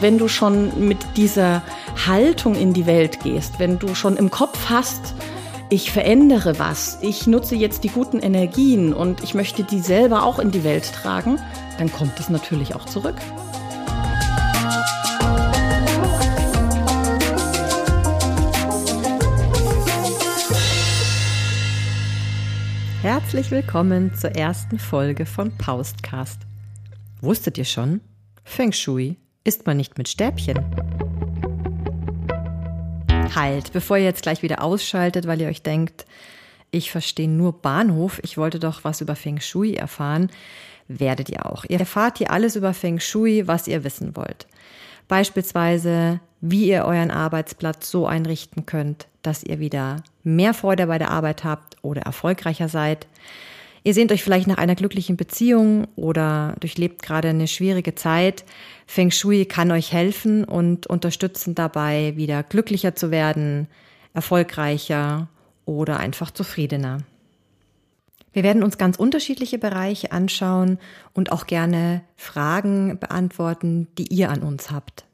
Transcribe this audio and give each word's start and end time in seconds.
Wenn 0.00 0.16
du 0.16 0.28
schon 0.28 0.86
mit 0.86 0.98
dieser 1.16 1.60
Haltung 2.06 2.54
in 2.54 2.72
die 2.72 2.86
Welt 2.86 3.18
gehst, 3.18 3.58
wenn 3.58 3.80
du 3.80 3.96
schon 3.96 4.16
im 4.16 4.30
Kopf 4.30 4.70
hast, 4.70 5.14
ich 5.70 5.90
verändere 5.90 6.60
was, 6.60 6.98
ich 7.02 7.26
nutze 7.26 7.56
jetzt 7.56 7.82
die 7.82 7.88
guten 7.88 8.20
Energien 8.20 8.94
und 8.94 9.24
ich 9.24 9.34
möchte 9.34 9.64
die 9.64 9.80
selber 9.80 10.22
auch 10.22 10.38
in 10.38 10.52
die 10.52 10.62
Welt 10.62 10.92
tragen, 10.92 11.40
dann 11.78 11.90
kommt 11.90 12.20
es 12.20 12.28
natürlich 12.28 12.76
auch 12.76 12.84
zurück. 12.84 13.16
Herzlich 23.02 23.50
willkommen 23.50 24.14
zur 24.14 24.30
ersten 24.30 24.78
Folge 24.78 25.26
von 25.26 25.50
Paustcast. 25.58 26.42
Wusstet 27.20 27.58
ihr 27.58 27.64
schon? 27.64 28.00
Feng 28.44 28.70
Shui 28.70 29.16
isst 29.48 29.66
man 29.66 29.78
nicht 29.78 29.96
mit 29.96 30.08
Stäbchen. 30.08 30.62
Halt, 33.34 33.72
bevor 33.72 33.96
ihr 33.96 34.04
jetzt 34.04 34.22
gleich 34.22 34.42
wieder 34.42 34.62
ausschaltet, 34.62 35.26
weil 35.26 35.40
ihr 35.40 35.48
euch 35.48 35.62
denkt, 35.62 36.04
ich 36.70 36.90
verstehe 36.90 37.30
nur 37.30 37.54
Bahnhof, 37.62 38.20
ich 38.22 38.36
wollte 38.36 38.58
doch 38.58 38.84
was 38.84 39.00
über 39.00 39.16
Feng 39.16 39.40
Shui 39.40 39.72
erfahren, 39.72 40.30
werdet 40.86 41.30
ihr 41.30 41.46
auch. 41.46 41.64
Ihr 41.66 41.80
erfahrt 41.80 42.18
hier 42.18 42.30
alles 42.30 42.56
über 42.56 42.74
Feng 42.74 43.00
Shui, 43.00 43.46
was 43.46 43.66
ihr 43.68 43.84
wissen 43.84 44.14
wollt. 44.16 44.46
Beispielsweise, 45.08 46.20
wie 46.42 46.68
ihr 46.68 46.84
euren 46.84 47.10
Arbeitsplatz 47.10 47.90
so 47.90 48.06
einrichten 48.06 48.66
könnt, 48.66 49.08
dass 49.22 49.42
ihr 49.42 49.60
wieder 49.60 50.02
mehr 50.24 50.52
Freude 50.52 50.88
bei 50.88 50.98
der 50.98 51.10
Arbeit 51.10 51.44
habt 51.44 51.78
oder 51.80 52.02
erfolgreicher 52.02 52.68
seid. 52.68 53.06
Ihr 53.88 53.94
sehnt 53.94 54.12
euch 54.12 54.22
vielleicht 54.22 54.46
nach 54.46 54.58
einer 54.58 54.74
glücklichen 54.74 55.16
Beziehung 55.16 55.86
oder 55.96 56.54
durchlebt 56.60 57.00
gerade 57.00 57.28
eine 57.28 57.48
schwierige 57.48 57.94
Zeit. 57.94 58.44
Feng 58.86 59.10
Shui 59.10 59.46
kann 59.46 59.70
euch 59.70 59.94
helfen 59.94 60.44
und 60.44 60.86
unterstützen 60.86 61.54
dabei, 61.54 62.12
wieder 62.14 62.42
glücklicher 62.42 62.94
zu 62.94 63.10
werden, 63.10 63.66
erfolgreicher 64.12 65.28
oder 65.64 65.96
einfach 66.00 66.30
zufriedener. 66.30 66.98
Wir 68.34 68.42
werden 68.42 68.62
uns 68.62 68.76
ganz 68.76 68.98
unterschiedliche 68.98 69.56
Bereiche 69.56 70.12
anschauen 70.12 70.78
und 71.14 71.32
auch 71.32 71.46
gerne 71.46 72.02
Fragen 72.14 72.98
beantworten, 72.98 73.88
die 73.96 74.12
ihr 74.12 74.28
an 74.28 74.42
uns 74.42 74.70
habt. 74.70 75.07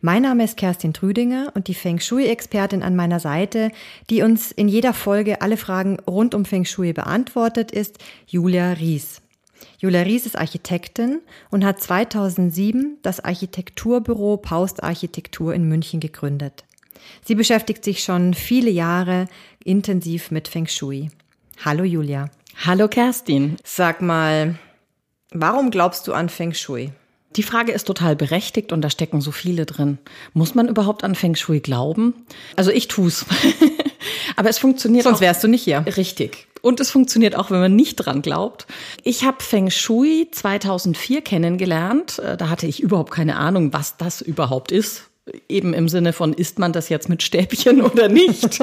Mein 0.00 0.22
Name 0.22 0.44
ist 0.44 0.56
Kerstin 0.56 0.92
Trüdinger 0.92 1.52
und 1.54 1.68
die 1.68 1.74
Feng 1.74 2.00
Shui-Expertin 2.00 2.82
an 2.82 2.96
meiner 2.96 3.20
Seite, 3.20 3.70
die 4.10 4.22
uns 4.22 4.52
in 4.52 4.68
jeder 4.68 4.92
Folge 4.92 5.40
alle 5.40 5.56
Fragen 5.56 5.98
rund 6.00 6.34
um 6.34 6.44
Feng 6.44 6.64
Shui 6.64 6.92
beantwortet, 6.92 7.70
ist 7.70 7.98
Julia 8.26 8.72
Ries. 8.72 9.22
Julia 9.78 10.02
Ries 10.02 10.26
ist 10.26 10.38
Architektin 10.38 11.20
und 11.50 11.64
hat 11.64 11.80
2007 11.80 12.98
das 13.02 13.20
Architekturbüro 13.20 14.36
Paust 14.36 14.82
Architektur 14.82 15.54
in 15.54 15.68
München 15.68 16.00
gegründet. 16.00 16.64
Sie 17.24 17.34
beschäftigt 17.34 17.84
sich 17.84 18.02
schon 18.02 18.34
viele 18.34 18.70
Jahre 18.70 19.26
intensiv 19.64 20.30
mit 20.30 20.48
Feng 20.48 20.66
Shui. 20.66 21.10
Hallo 21.64 21.84
Julia. 21.84 22.30
Hallo 22.64 22.88
Kerstin. 22.88 23.56
Sag 23.64 24.02
mal, 24.02 24.56
warum 25.32 25.70
glaubst 25.70 26.06
du 26.06 26.12
an 26.12 26.28
Feng 26.28 26.54
Shui? 26.54 26.92
Die 27.36 27.42
Frage 27.42 27.72
ist 27.72 27.84
total 27.86 28.16
berechtigt 28.16 28.72
und 28.72 28.82
da 28.82 28.90
stecken 28.90 29.20
so 29.20 29.30
viele 29.30 29.66
drin. 29.66 29.98
Muss 30.34 30.54
man 30.54 30.68
überhaupt 30.68 31.04
an 31.04 31.14
Feng 31.14 31.34
Shui 31.34 31.60
glauben? 31.60 32.14
Also 32.56 32.70
ich 32.70 32.88
tu's. 32.88 33.24
Aber 34.36 34.48
es 34.48 34.58
funktioniert. 34.58 35.04
Sonst 35.04 35.20
wärst 35.20 35.42
du 35.42 35.48
nicht 35.48 35.62
hier. 35.62 35.84
Richtig. 35.96 36.48
Und 36.60 36.80
es 36.80 36.90
funktioniert 36.90 37.36
auch, 37.36 37.50
wenn 37.50 37.60
man 37.60 37.74
nicht 37.74 37.96
dran 37.96 38.22
glaubt. 38.22 38.66
Ich 39.02 39.24
habe 39.24 39.42
Feng 39.42 39.70
Shui 39.70 40.28
2004 40.30 41.22
kennengelernt. 41.22 42.18
Äh, 42.18 42.36
da 42.36 42.48
hatte 42.48 42.66
ich 42.66 42.82
überhaupt 42.82 43.12
keine 43.12 43.36
Ahnung, 43.36 43.72
was 43.72 43.96
das 43.96 44.20
überhaupt 44.20 44.70
ist. 44.70 45.10
Eben 45.48 45.72
im 45.72 45.88
Sinne 45.88 46.12
von, 46.12 46.32
isst 46.32 46.58
man 46.58 46.72
das 46.72 46.88
jetzt 46.88 47.08
mit 47.08 47.22
Stäbchen 47.22 47.82
oder 47.82 48.08
nicht? 48.08 48.60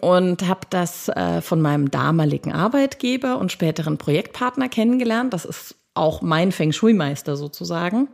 und 0.00 0.46
habe 0.46 0.66
das 0.70 1.08
äh, 1.08 1.42
von 1.42 1.60
meinem 1.60 1.90
damaligen 1.90 2.52
Arbeitgeber 2.52 3.38
und 3.38 3.52
späteren 3.52 3.98
Projektpartner 3.98 4.68
kennengelernt. 4.68 5.32
Das 5.32 5.44
ist 5.44 5.74
auch 5.94 6.22
mein 6.22 6.52
Feng 6.52 6.72
Shui-Meister 6.72 7.36
sozusagen. 7.36 8.08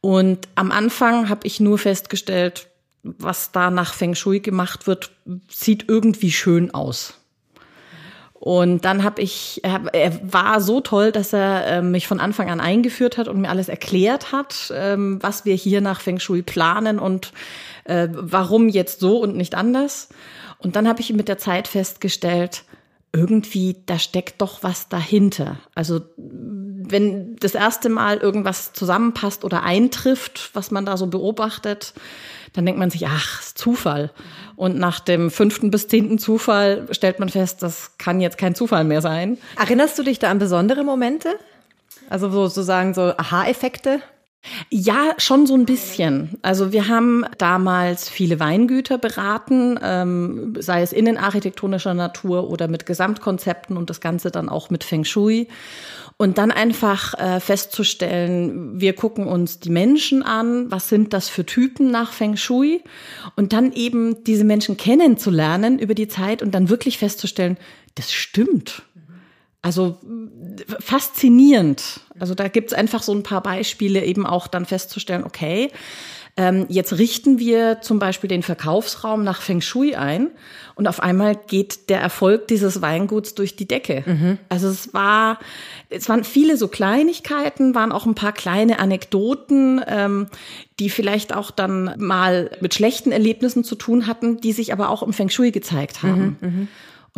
Und 0.00 0.48
am 0.54 0.72
Anfang 0.72 1.28
habe 1.28 1.46
ich 1.46 1.60
nur 1.60 1.78
festgestellt, 1.78 2.68
was 3.02 3.52
da 3.52 3.70
nach 3.70 3.94
Feng 3.94 4.14
Shui 4.14 4.40
gemacht 4.40 4.86
wird, 4.86 5.10
sieht 5.48 5.88
irgendwie 5.88 6.32
schön 6.32 6.72
aus. 6.72 7.14
Und 8.40 8.86
dann 8.86 9.04
habe 9.04 9.20
ich, 9.20 9.60
er, 9.62 10.32
war 10.32 10.62
so 10.62 10.80
toll, 10.80 11.12
dass 11.12 11.34
er 11.34 11.66
äh, 11.66 11.82
mich 11.82 12.06
von 12.06 12.20
Anfang 12.20 12.48
an 12.48 12.58
eingeführt 12.58 13.18
hat 13.18 13.28
und 13.28 13.42
mir 13.42 13.50
alles 13.50 13.68
erklärt 13.68 14.32
hat, 14.32 14.72
ähm, 14.74 15.18
was 15.20 15.44
wir 15.44 15.54
hier 15.54 15.82
nach 15.82 16.00
Feng 16.00 16.18
Shui 16.18 16.40
planen 16.40 16.98
und 16.98 17.32
äh, 17.84 18.08
warum 18.10 18.70
jetzt 18.70 19.00
so 19.00 19.18
und 19.18 19.36
nicht 19.36 19.54
anders. 19.54 20.08
Und 20.56 20.74
dann 20.74 20.88
habe 20.88 21.02
ich 21.02 21.12
mit 21.12 21.28
der 21.28 21.36
Zeit 21.36 21.68
festgestellt, 21.68 22.64
irgendwie, 23.12 23.76
da 23.86 23.98
steckt 23.98 24.40
doch 24.40 24.62
was 24.62 24.88
dahinter. 24.88 25.56
Also 25.74 26.00
wenn 26.16 27.36
das 27.36 27.54
erste 27.54 27.88
Mal 27.88 28.18
irgendwas 28.18 28.72
zusammenpasst 28.72 29.44
oder 29.44 29.62
eintrifft, 29.62 30.50
was 30.54 30.70
man 30.70 30.84
da 30.84 30.96
so 30.96 31.06
beobachtet, 31.06 31.94
dann 32.52 32.66
denkt 32.66 32.78
man 32.78 32.90
sich, 32.90 33.06
ach, 33.06 33.40
ist 33.40 33.58
Zufall. 33.58 34.10
Und 34.56 34.78
nach 34.78 35.00
dem 35.00 35.30
fünften 35.30 35.70
bis 35.70 35.88
zehnten 35.88 36.18
Zufall 36.18 36.86
stellt 36.90 37.20
man 37.20 37.28
fest, 37.28 37.62
das 37.62 37.96
kann 37.98 38.20
jetzt 38.20 38.38
kein 38.38 38.54
Zufall 38.54 38.84
mehr 38.84 39.02
sein. 39.02 39.38
Erinnerst 39.56 39.98
du 39.98 40.02
dich 40.02 40.18
da 40.18 40.30
an 40.30 40.38
besondere 40.38 40.84
Momente? 40.84 41.36
Also 42.08 42.30
sozusagen 42.30 42.94
so 42.94 43.12
Aha-Effekte? 43.16 44.00
Ja, 44.70 45.14
schon 45.18 45.46
so 45.46 45.54
ein 45.54 45.66
bisschen. 45.66 46.38
Also 46.40 46.72
wir 46.72 46.88
haben 46.88 47.26
damals 47.36 48.08
viele 48.08 48.40
Weingüter 48.40 48.96
beraten, 48.96 49.78
ähm, 49.82 50.54
sei 50.58 50.80
es 50.80 50.92
innenarchitektonischer 50.92 51.92
Natur 51.92 52.48
oder 52.48 52.66
mit 52.66 52.86
Gesamtkonzepten 52.86 53.76
und 53.76 53.90
das 53.90 54.00
Ganze 54.00 54.30
dann 54.30 54.48
auch 54.48 54.70
mit 54.70 54.82
Feng 54.82 55.04
Shui. 55.04 55.48
Und 56.16 56.38
dann 56.38 56.50
einfach 56.50 57.14
äh, 57.14 57.40
festzustellen, 57.40 58.80
wir 58.80 58.94
gucken 58.94 59.26
uns 59.26 59.58
die 59.58 59.70
Menschen 59.70 60.22
an, 60.22 60.70
was 60.70 60.88
sind 60.88 61.12
das 61.12 61.28
für 61.28 61.44
Typen 61.44 61.90
nach 61.90 62.12
Feng 62.12 62.36
Shui 62.36 62.82
und 63.36 63.52
dann 63.52 63.72
eben 63.72 64.24
diese 64.24 64.44
Menschen 64.44 64.76
kennenzulernen 64.76 65.78
über 65.78 65.94
die 65.94 66.08
Zeit 66.08 66.42
und 66.42 66.52
dann 66.54 66.68
wirklich 66.70 66.98
festzustellen, 66.98 67.58
das 67.94 68.12
stimmt. 68.12 68.82
Also 69.62 69.98
faszinierend. 70.80 72.00
Also 72.18 72.34
da 72.34 72.48
gibt's 72.48 72.72
einfach 72.72 73.02
so 73.02 73.12
ein 73.12 73.22
paar 73.22 73.42
Beispiele, 73.42 74.04
eben 74.04 74.26
auch 74.26 74.46
dann 74.46 74.64
festzustellen, 74.64 75.24
okay, 75.24 75.70
ähm, 76.36 76.66
jetzt 76.68 76.96
richten 76.96 77.38
wir 77.38 77.82
zum 77.82 77.98
Beispiel 77.98 78.28
den 78.28 78.42
Verkaufsraum 78.42 79.24
nach 79.24 79.42
Feng 79.42 79.60
Shui 79.60 79.94
ein 79.94 80.30
und 80.74 80.88
auf 80.88 81.02
einmal 81.02 81.34
geht 81.34 81.90
der 81.90 82.00
Erfolg 82.00 82.48
dieses 82.48 82.80
Weinguts 82.80 83.34
durch 83.34 83.56
die 83.56 83.68
Decke. 83.68 84.04
Mhm. 84.06 84.38
Also 84.48 84.68
es 84.68 84.94
war, 84.94 85.38
es 85.90 86.08
waren 86.08 86.24
viele 86.24 86.56
so 86.56 86.68
Kleinigkeiten, 86.68 87.74
waren 87.74 87.92
auch 87.92 88.06
ein 88.06 88.14
paar 88.14 88.32
kleine 88.32 88.78
Anekdoten, 88.78 89.82
ähm, 89.86 90.28
die 90.78 90.88
vielleicht 90.88 91.34
auch 91.34 91.50
dann 91.50 91.94
mal 91.98 92.50
mit 92.60 92.74
schlechten 92.74 93.12
Erlebnissen 93.12 93.64
zu 93.64 93.74
tun 93.74 94.06
hatten, 94.06 94.40
die 94.40 94.52
sich 94.52 94.72
aber 94.72 94.88
auch 94.88 95.02
im 95.02 95.12
Feng 95.12 95.28
Shui 95.28 95.50
gezeigt 95.50 96.02
haben. 96.02 96.38
Mhm, 96.40 96.48
mh. 96.48 96.66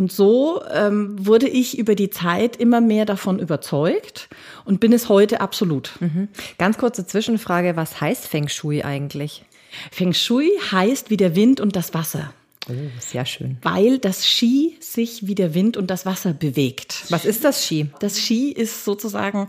Und 0.03 0.11
so 0.11 0.61
ähm, 0.69 1.15
wurde 1.25 1.47
ich 1.47 1.79
über 1.79 1.95
die 1.95 2.11
Zeit 2.11 2.57
immer 2.57 2.81
mehr 2.81 3.05
davon 3.05 3.39
überzeugt 3.39 4.29
und 4.65 4.81
bin 4.81 4.93
es 4.93 5.09
heute 5.09 5.41
absolut. 5.41 5.93
Mhm. 6.01 6.27
Ganz 6.59 6.77
kurze 6.77 7.07
Zwischenfrage, 7.07 7.77
was 7.77 8.01
heißt 8.01 8.27
Feng 8.27 8.49
Shui 8.49 8.83
eigentlich? 8.83 9.45
Feng 9.93 10.13
Shui 10.13 10.51
heißt 10.73 11.11
wie 11.11 11.17
der 11.17 11.37
Wind 11.37 11.61
und 11.61 11.77
das 11.77 11.95
Wasser. 11.95 12.35
Oh, 12.69 12.73
sehr 12.99 13.25
schön. 13.27 13.59
Weil 13.63 14.01
das 14.01 14.27
Ski 14.27 14.77
sich 14.81 15.29
wie 15.29 15.37
der 15.37 15.55
Wind 15.55 15.77
und 15.77 15.89
das 15.89 16.05
Wasser 16.05 16.33
bewegt. 16.33 17.05
Was 17.11 17.25
ist 17.25 17.45
das 17.45 17.65
Ski? 17.65 17.87
Das 18.01 18.19
Ski 18.19 18.51
ist 18.51 18.85
sozusagen 18.85 19.49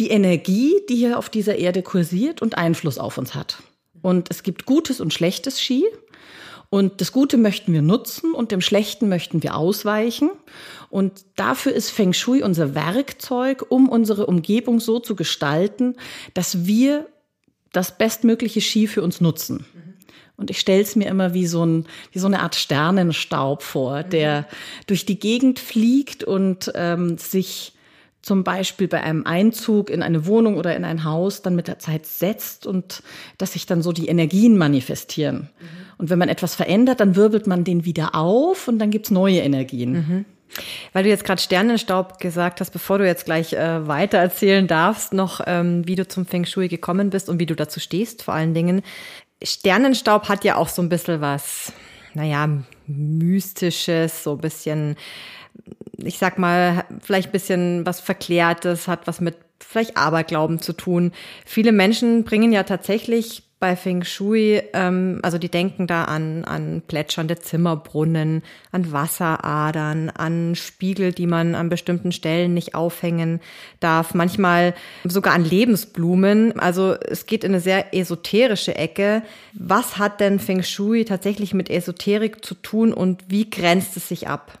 die 0.00 0.10
Energie, 0.10 0.74
die 0.88 0.96
hier 0.96 1.20
auf 1.20 1.28
dieser 1.28 1.54
Erde 1.54 1.82
kursiert 1.82 2.42
und 2.42 2.58
Einfluss 2.58 2.98
auf 2.98 3.16
uns 3.16 3.36
hat. 3.36 3.62
Und 4.02 4.28
es 4.32 4.42
gibt 4.42 4.66
gutes 4.66 5.00
und 5.00 5.14
schlechtes 5.14 5.62
Ski. 5.62 5.84
Und 6.74 7.00
das 7.00 7.12
Gute 7.12 7.36
möchten 7.36 7.72
wir 7.72 7.82
nutzen 7.82 8.34
und 8.34 8.50
dem 8.50 8.60
Schlechten 8.60 9.08
möchten 9.08 9.44
wir 9.44 9.56
ausweichen. 9.56 10.30
Und 10.90 11.24
dafür 11.36 11.72
ist 11.72 11.90
Feng 11.90 12.12
Shui 12.12 12.42
unser 12.42 12.74
Werkzeug, 12.74 13.64
um 13.68 13.88
unsere 13.88 14.26
Umgebung 14.26 14.80
so 14.80 14.98
zu 14.98 15.14
gestalten, 15.14 15.94
dass 16.34 16.66
wir 16.66 17.06
das 17.70 17.96
bestmögliche 17.96 18.60
Ski 18.60 18.88
für 18.88 19.02
uns 19.02 19.20
nutzen. 19.20 19.66
Und 20.36 20.50
ich 20.50 20.58
stelle 20.58 20.82
es 20.82 20.96
mir 20.96 21.06
immer 21.06 21.32
wie 21.32 21.46
so, 21.46 21.64
ein, 21.64 21.86
wie 22.10 22.18
so 22.18 22.26
eine 22.26 22.40
Art 22.40 22.56
Sternenstaub 22.56 23.62
vor, 23.62 24.02
der 24.02 24.48
durch 24.88 25.06
die 25.06 25.20
Gegend 25.20 25.60
fliegt 25.60 26.24
und 26.24 26.72
ähm, 26.74 27.18
sich 27.18 27.73
zum 28.24 28.42
Beispiel 28.42 28.88
bei 28.88 29.02
einem 29.02 29.26
Einzug 29.26 29.90
in 29.90 30.02
eine 30.02 30.24
Wohnung 30.24 30.56
oder 30.56 30.74
in 30.74 30.84
ein 30.84 31.04
Haus 31.04 31.42
dann 31.42 31.54
mit 31.54 31.68
der 31.68 31.78
Zeit 31.78 32.06
setzt 32.06 32.66
und 32.66 33.02
dass 33.36 33.52
sich 33.52 33.66
dann 33.66 33.82
so 33.82 33.92
die 33.92 34.08
Energien 34.08 34.56
manifestieren. 34.56 35.50
Mhm. 35.60 35.66
Und 35.98 36.10
wenn 36.10 36.18
man 36.18 36.30
etwas 36.30 36.54
verändert, 36.54 37.00
dann 37.00 37.16
wirbelt 37.16 37.46
man 37.46 37.64
den 37.64 37.84
wieder 37.84 38.14
auf 38.14 38.66
und 38.66 38.78
dann 38.78 38.90
gibt's 38.90 39.10
neue 39.10 39.40
Energien. 39.40 39.92
Mhm. 39.92 40.24
Weil 40.92 41.04
du 41.04 41.10
jetzt 41.10 41.24
gerade 41.24 41.42
Sternenstaub 41.42 42.18
gesagt 42.18 42.60
hast, 42.60 42.70
bevor 42.70 42.98
du 42.98 43.06
jetzt 43.06 43.26
gleich 43.26 43.52
äh, 43.52 43.86
weiter 43.86 44.18
erzählen 44.18 44.66
darfst, 44.66 45.12
noch 45.12 45.40
ähm, 45.46 45.86
wie 45.86 45.96
du 45.96 46.08
zum 46.08 46.24
Feng 46.24 46.46
Shui 46.46 46.68
gekommen 46.68 47.10
bist 47.10 47.28
und 47.28 47.38
wie 47.40 47.46
du 47.46 47.54
dazu 47.54 47.78
stehst, 47.78 48.22
vor 48.22 48.34
allen 48.34 48.54
Dingen. 48.54 48.82
Sternenstaub 49.42 50.28
hat 50.28 50.44
ja 50.44 50.56
auch 50.56 50.68
so 50.68 50.80
ein 50.80 50.88
bisschen 50.88 51.20
was, 51.20 51.72
naja, 52.14 52.48
mystisches, 52.86 54.24
so 54.24 54.32
ein 54.32 54.38
bisschen, 54.38 54.96
ich 55.98 56.18
sag 56.18 56.38
mal, 56.38 56.84
vielleicht 57.00 57.28
ein 57.28 57.32
bisschen 57.32 57.86
was 57.86 58.00
Verklärtes, 58.00 58.88
hat 58.88 59.06
was 59.06 59.20
mit 59.20 59.36
vielleicht 59.60 59.96
Aberglauben 59.96 60.60
zu 60.60 60.72
tun. 60.72 61.12
Viele 61.44 61.72
Menschen 61.72 62.24
bringen 62.24 62.52
ja 62.52 62.62
tatsächlich 62.62 63.44
bei 63.64 63.76
Feng 63.76 64.04
Shui, 64.04 64.60
ähm, 64.74 65.20
also 65.22 65.38
die 65.38 65.48
denken 65.48 65.86
da 65.86 66.04
an, 66.04 66.44
an 66.44 66.82
plätschernde 66.86 67.38
Zimmerbrunnen, 67.38 68.42
an 68.72 68.92
Wasseradern, 68.92 70.10
an 70.10 70.54
Spiegel, 70.54 71.12
die 71.12 71.26
man 71.26 71.54
an 71.54 71.70
bestimmten 71.70 72.12
Stellen 72.12 72.52
nicht 72.52 72.74
aufhängen 72.74 73.40
darf, 73.80 74.12
manchmal 74.12 74.74
sogar 75.04 75.32
an 75.32 75.46
Lebensblumen. 75.46 76.60
Also 76.60 76.92
es 76.92 77.24
geht 77.24 77.42
in 77.42 77.52
eine 77.52 77.60
sehr 77.60 77.94
esoterische 77.94 78.74
Ecke. 78.74 79.22
Was 79.54 79.96
hat 79.96 80.20
denn 80.20 80.40
Feng 80.40 80.62
Shui 80.62 81.06
tatsächlich 81.06 81.54
mit 81.54 81.70
Esoterik 81.70 82.44
zu 82.44 82.54
tun 82.56 82.92
und 82.92 83.24
wie 83.28 83.48
grenzt 83.48 83.96
es 83.96 84.08
sich 84.08 84.28
ab? 84.28 84.58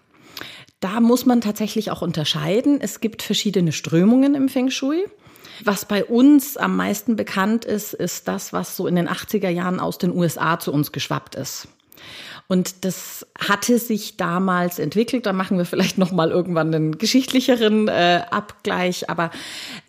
Da 0.84 1.00
muss 1.00 1.24
man 1.24 1.40
tatsächlich 1.40 1.90
auch 1.90 2.02
unterscheiden. 2.02 2.78
Es 2.78 3.00
gibt 3.00 3.22
verschiedene 3.22 3.72
Strömungen 3.72 4.34
im 4.34 4.50
Feng 4.50 4.68
Shui. 4.68 5.06
Was 5.62 5.86
bei 5.86 6.04
uns 6.04 6.58
am 6.58 6.76
meisten 6.76 7.16
bekannt 7.16 7.64
ist, 7.64 7.94
ist 7.94 8.28
das, 8.28 8.52
was 8.52 8.76
so 8.76 8.86
in 8.86 8.94
den 8.94 9.08
80er 9.08 9.48
Jahren 9.48 9.80
aus 9.80 9.96
den 9.96 10.14
USA 10.14 10.60
zu 10.60 10.74
uns 10.74 10.92
geschwappt 10.92 11.36
ist. 11.36 11.68
Und 12.48 12.84
das 12.84 13.26
hatte 13.38 13.78
sich 13.78 14.18
damals 14.18 14.78
entwickelt. 14.78 15.24
Da 15.24 15.32
machen 15.32 15.56
wir 15.56 15.64
vielleicht 15.64 15.96
noch 15.96 16.12
mal 16.12 16.30
irgendwann 16.30 16.74
einen 16.74 16.98
geschichtlicheren 16.98 17.88
äh, 17.88 18.20
Abgleich. 18.30 19.08
Aber 19.08 19.30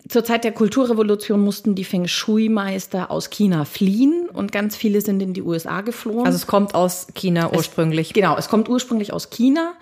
zur 0.07 0.23
Zeit 0.23 0.43
der 0.43 0.51
Kulturrevolution 0.51 1.39
mussten 1.39 1.73
die 1.73 1.83
Feng 1.83 2.07
Shui-Meister 2.07 3.09
aus 3.09 3.31
China 3.31 3.65
fliehen 3.65 4.29
und 4.31 4.51
ganz 4.51 4.75
viele 4.75 5.01
sind 5.01 5.21
in 5.21 5.33
die 5.33 5.41
USA 5.41 5.81
geflohen. 5.81 6.25
Also 6.25 6.35
es 6.35 6.45
kommt 6.45 6.75
aus 6.75 7.07
China 7.15 7.51
ursprünglich. 7.51 8.09
Es, 8.09 8.13
genau, 8.13 8.37
es 8.37 8.47
kommt 8.47 8.69
ursprünglich 8.69 9.13
aus 9.13 9.31
China 9.31 9.73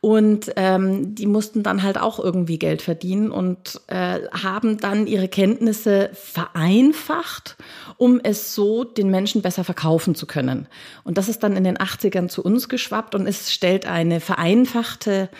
und 0.00 0.52
ähm, 0.56 1.14
die 1.14 1.26
mussten 1.26 1.62
dann 1.62 1.82
halt 1.82 1.98
auch 1.98 2.20
irgendwie 2.20 2.58
Geld 2.58 2.82
verdienen 2.82 3.30
und 3.30 3.80
äh, 3.88 4.20
haben 4.30 4.78
dann 4.78 5.06
ihre 5.06 5.28
Kenntnisse 5.28 6.10
vereinfacht, 6.12 7.56
um 7.96 8.20
es 8.22 8.54
so 8.54 8.84
den 8.84 9.10
Menschen 9.10 9.42
besser 9.42 9.64
verkaufen 9.64 10.14
zu 10.14 10.26
können. 10.26 10.68
Und 11.04 11.18
das 11.18 11.28
ist 11.28 11.42
dann 11.42 11.56
in 11.56 11.64
den 11.64 11.78
80ern 11.78 12.28
zu 12.28 12.44
uns 12.44 12.68
geschwappt 12.68 13.14
und 13.14 13.26
es 13.26 13.50
stellt 13.50 13.86
eine 13.86 14.20
vereinfachte 14.20 15.30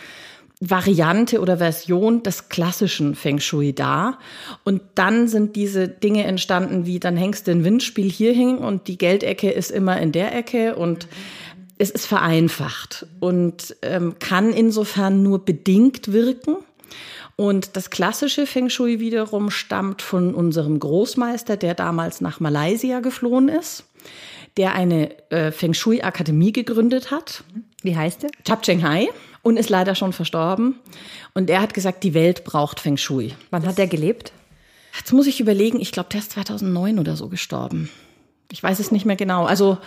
Variante 0.61 1.41
oder 1.41 1.57
Version 1.57 2.23
des 2.23 2.49
klassischen 2.49 3.15
Feng 3.15 3.39
Shui 3.39 3.73
dar. 3.73 4.19
Und 4.63 4.81
dann 4.95 5.27
sind 5.27 5.55
diese 5.55 5.87
Dinge 5.87 6.23
entstanden, 6.23 6.85
wie 6.85 6.99
dann 6.99 7.17
hängst 7.17 7.47
du 7.47 7.51
ein 7.51 7.63
Windspiel 7.63 8.09
hier 8.09 8.33
hin 8.33 8.57
und 8.57 8.87
die 8.87 8.97
Geldecke 8.97 9.51
ist 9.51 9.71
immer 9.71 9.99
in 9.99 10.11
der 10.11 10.35
Ecke 10.35 10.75
und 10.75 11.07
es 11.77 11.89
ist 11.89 12.05
vereinfacht 12.05 13.05
und 13.19 13.75
ähm, 13.81 14.15
kann 14.19 14.53
insofern 14.53 15.23
nur 15.23 15.43
bedingt 15.43 16.13
wirken. 16.13 16.57
Und 17.35 17.75
das 17.75 17.89
klassische 17.89 18.45
Feng 18.45 18.69
Shui 18.69 19.01
wiederum 19.01 19.51
stammt 19.51 20.01
von 20.01 20.33
unserem 20.33 20.79
Großmeister, 20.79 21.57
der 21.57 21.73
damals 21.73 22.21
nach 22.21 22.39
Malaysia 22.39 23.01
geflohen 23.01 23.49
ist, 23.49 23.83
der 24.55 24.73
eine 24.73 25.09
äh, 25.31 25.51
Feng 25.51 25.73
Shui 25.73 26.01
Akademie 26.01 26.53
gegründet 26.53 27.11
hat. 27.11 27.43
Wie 27.81 27.97
heißt 27.97 28.23
der? 28.23 28.29
Chap 28.45 28.61
Cheng 28.61 28.87
Hai 28.87 29.09
und 29.45 29.57
ist 29.57 29.69
leider 29.69 29.93
schon 29.93 30.11
verstorben. 30.11 30.79
Und 31.35 31.51
er 31.51 31.61
hat 31.61 31.75
gesagt, 31.75 32.03
die 32.03 32.15
Welt 32.15 32.43
braucht 32.45 32.79
Feng 32.79 32.97
Shui. 32.97 33.31
Wann 33.51 33.61
das, 33.61 33.73
hat 33.73 33.79
er 33.79 33.85
gelebt? 33.85 34.31
Jetzt 34.97 35.13
muss 35.13 35.27
ich 35.27 35.39
überlegen, 35.39 35.79
ich 35.79 35.91
glaube, 35.91 36.09
der 36.11 36.21
ist 36.21 36.31
2009 36.31 36.97
oder 36.97 37.15
so 37.15 37.29
gestorben. 37.29 37.91
Ich 38.51 38.63
weiß 38.63 38.79
es 38.79 38.91
nicht 38.91 39.05
mehr 39.05 39.15
genau. 39.15 39.45
Also 39.45 39.77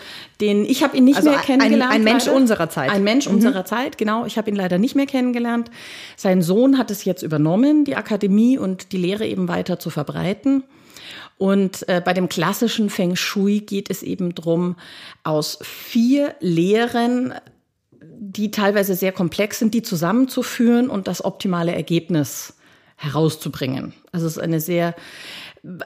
den, 0.40 0.64
ich 0.64 0.84
habe 0.84 0.96
ihn 0.96 1.04
nicht 1.04 1.16
also 1.16 1.30
mehr 1.30 1.40
kennengelernt. 1.40 1.92
Ein, 1.92 2.00
ein 2.00 2.04
Mensch 2.04 2.26
leider. 2.26 2.36
unserer 2.36 2.70
Zeit. 2.70 2.90
Ein 2.90 3.02
Mensch 3.02 3.26
mhm. 3.26 3.34
unserer 3.34 3.64
Zeit, 3.64 3.98
genau. 3.98 4.26
Ich 4.26 4.38
habe 4.38 4.48
ihn 4.48 4.54
leider 4.54 4.78
nicht 4.78 4.94
mehr 4.94 5.06
kennengelernt. 5.06 5.72
Sein 6.16 6.40
Sohn 6.40 6.78
hat 6.78 6.92
es 6.92 7.04
jetzt 7.04 7.24
übernommen, 7.24 7.84
die 7.84 7.96
Akademie 7.96 8.58
und 8.58 8.92
die 8.92 8.98
Lehre 8.98 9.26
eben 9.26 9.48
weiter 9.48 9.80
zu 9.80 9.90
verbreiten. 9.90 10.62
Und 11.36 11.88
äh, 11.88 12.00
bei 12.04 12.12
dem 12.12 12.28
klassischen 12.28 12.90
Feng 12.90 13.16
Shui 13.16 13.58
geht 13.58 13.90
es 13.90 14.04
eben 14.04 14.36
drum, 14.36 14.76
aus 15.24 15.58
vier 15.62 16.36
Lehren, 16.38 17.34
die 18.38 18.52
teilweise 18.52 18.94
sehr 18.94 19.10
komplex 19.10 19.58
sind, 19.58 19.74
die 19.74 19.82
zusammenzuführen 19.82 20.88
und 20.88 21.08
das 21.08 21.24
optimale 21.24 21.74
Ergebnis 21.74 22.54
herauszubringen. 22.96 23.92
Also 24.12 24.26
es 24.26 24.36
ist 24.36 24.42
eine 24.42 24.60
sehr 24.60 24.94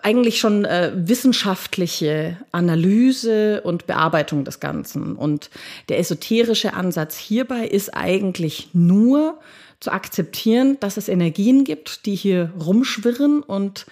eigentlich 0.02 0.38
schon 0.38 0.66
äh, 0.66 0.92
wissenschaftliche 0.94 2.36
Analyse 2.52 3.62
und 3.62 3.86
Bearbeitung 3.86 4.44
des 4.44 4.60
Ganzen. 4.60 5.16
Und 5.16 5.48
der 5.88 5.98
esoterische 5.98 6.74
Ansatz 6.74 7.16
hierbei 7.16 7.66
ist 7.66 7.94
eigentlich 7.96 8.68
nur 8.74 9.40
zu 9.80 9.90
akzeptieren, 9.90 10.76
dass 10.80 10.98
es 10.98 11.08
Energien 11.08 11.64
gibt, 11.64 12.04
die 12.04 12.14
hier 12.14 12.52
rumschwirren 12.60 13.42
und 13.42 13.86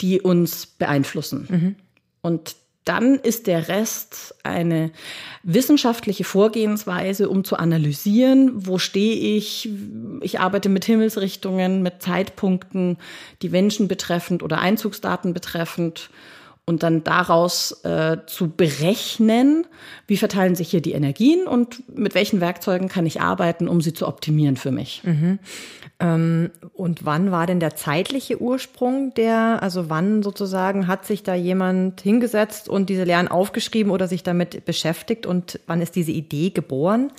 die 0.00 0.22
uns 0.22 0.64
beeinflussen. 0.64 1.46
Mhm. 1.50 1.76
Und 2.22 2.56
dann 2.90 3.20
ist 3.20 3.46
der 3.46 3.68
Rest 3.68 4.34
eine 4.42 4.90
wissenschaftliche 5.44 6.24
Vorgehensweise, 6.24 7.28
um 7.28 7.44
zu 7.44 7.56
analysieren, 7.56 8.66
wo 8.66 8.78
stehe 8.78 9.36
ich. 9.36 9.70
Ich 10.22 10.40
arbeite 10.40 10.68
mit 10.68 10.86
Himmelsrichtungen, 10.86 11.82
mit 11.82 12.02
Zeitpunkten, 12.02 12.98
die 13.42 13.48
Menschen 13.48 13.86
betreffend 13.86 14.42
oder 14.42 14.58
Einzugsdaten 14.58 15.32
betreffend 15.32 16.10
und 16.66 16.82
dann 16.82 17.02
daraus 17.02 17.84
äh, 17.84 18.18
zu 18.26 18.48
berechnen, 18.50 19.66
wie 20.06 20.16
verteilen 20.16 20.54
sich 20.54 20.70
hier 20.70 20.80
die 20.80 20.92
Energien 20.92 21.46
und 21.46 21.82
mit 21.98 22.14
welchen 22.14 22.40
Werkzeugen 22.40 22.88
kann 22.88 23.06
ich 23.06 23.20
arbeiten, 23.20 23.66
um 23.68 23.80
sie 23.80 23.92
zu 23.92 24.06
optimieren 24.06 24.56
für 24.56 24.70
mich. 24.70 25.02
Mhm. 25.04 25.38
Ähm, 26.00 26.50
und 26.72 27.04
wann 27.04 27.30
war 27.30 27.46
denn 27.46 27.60
der 27.60 27.76
zeitliche 27.76 28.40
Ursprung 28.40 29.12
der, 29.14 29.62
also 29.62 29.90
wann 29.90 30.22
sozusagen 30.22 30.86
hat 30.86 31.06
sich 31.06 31.22
da 31.22 31.34
jemand 31.34 32.00
hingesetzt 32.00 32.68
und 32.68 32.88
diese 32.88 33.04
Lehren 33.04 33.28
aufgeschrieben 33.28 33.92
oder 33.92 34.08
sich 34.08 34.22
damit 34.22 34.64
beschäftigt 34.64 35.26
und 35.26 35.60
wann 35.66 35.82
ist 35.82 35.96
diese 35.96 36.12
Idee 36.12 36.50
geboren? 36.50 37.12